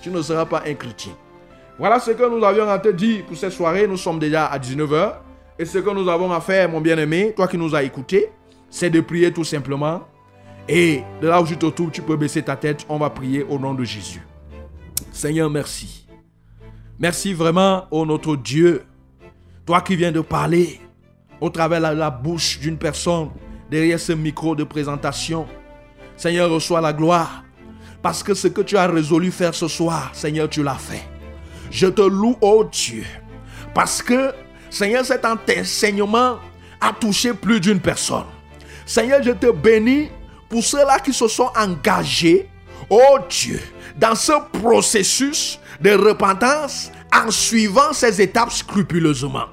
[0.02, 1.12] Tu ne seras pas un chrétien.
[1.78, 3.86] Voilà ce que nous avions à te dire pour cette soirée.
[3.86, 5.14] Nous sommes déjà à 19h.
[5.58, 8.30] Et ce que nous avons à faire, mon bien-aimé, toi qui nous as écoutés,
[8.68, 10.02] c'est de prier tout simplement.
[10.68, 12.84] Et de là où tu te trouves, tu peux baisser ta tête.
[12.88, 14.22] On va prier au nom de Jésus.
[15.12, 16.06] Seigneur, merci.
[16.98, 18.84] Merci vraiment, ô notre Dieu.
[19.66, 20.80] Toi qui viens de parler
[21.42, 23.30] au travers de la bouche d'une personne
[23.68, 25.44] derrière ce micro de présentation.
[26.16, 27.42] Seigneur, reçois la gloire.
[28.00, 31.02] Parce que ce que tu as résolu faire ce soir, Seigneur, tu l'as fait.
[31.68, 33.04] Je te loue, ô Dieu.
[33.74, 34.32] Parce que,
[34.70, 36.38] Seigneur, cet enseignement
[36.80, 38.26] a touché plus d'une personne.
[38.86, 40.10] Seigneur, je te bénis
[40.48, 42.48] pour ceux-là qui se sont engagés,
[42.88, 43.60] ô Dieu,
[43.96, 49.46] dans ce processus de repentance en suivant ces étapes scrupuleusement.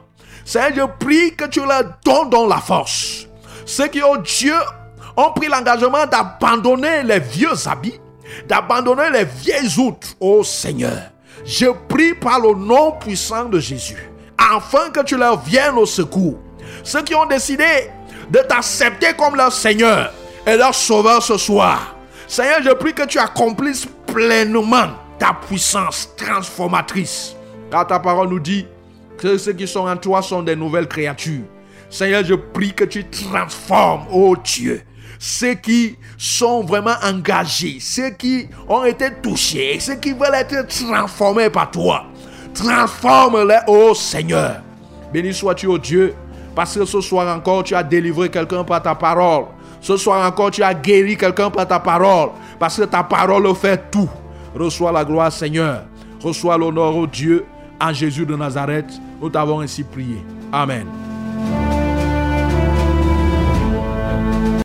[0.49, 3.27] Seigneur, je prie que tu leur donnes la force.
[3.67, 4.55] Ceux qui, ô Dieu,
[5.15, 7.99] ont pris l'engagement d'abandonner les vieux habits,
[8.47, 11.11] d'abandonner les vieilles outres, ô Seigneur.
[11.45, 16.39] Je prie par le nom puissant de Jésus, afin que tu leur viennes au secours.
[16.83, 17.91] Ceux qui ont décidé
[18.31, 20.11] de t'accepter comme leur Seigneur
[20.47, 21.95] et leur Sauveur ce soir.
[22.27, 24.87] Seigneur, je prie que tu accomplisses pleinement
[25.19, 27.35] ta puissance transformatrice.
[27.69, 28.65] Car ta parole nous dit
[29.19, 31.43] que ceux qui sont en toi sont des nouvelles créatures.
[31.89, 34.81] Seigneur, je prie que tu transformes, oh Dieu,
[35.17, 41.49] ceux qui sont vraiment engagés, ceux qui ont été touchés, ceux qui veulent être transformés
[41.49, 42.05] par toi.
[42.53, 44.61] Transforme-les, oh Seigneur.
[45.11, 46.13] Béni sois-tu, oh Dieu,
[46.55, 49.45] parce que ce soir encore, tu as délivré quelqu'un par ta parole.
[49.81, 53.89] Ce soir encore, tu as guéri quelqu'un par ta parole, parce que ta parole fait
[53.89, 54.09] tout.
[54.55, 55.85] Reçois la gloire, Seigneur.
[56.23, 57.45] Reçois l'honneur, oh Dieu,
[57.81, 58.99] en Jésus de Nazareth.
[59.21, 60.23] Nous t'avons ainsi prié.
[60.51, 60.85] Amen.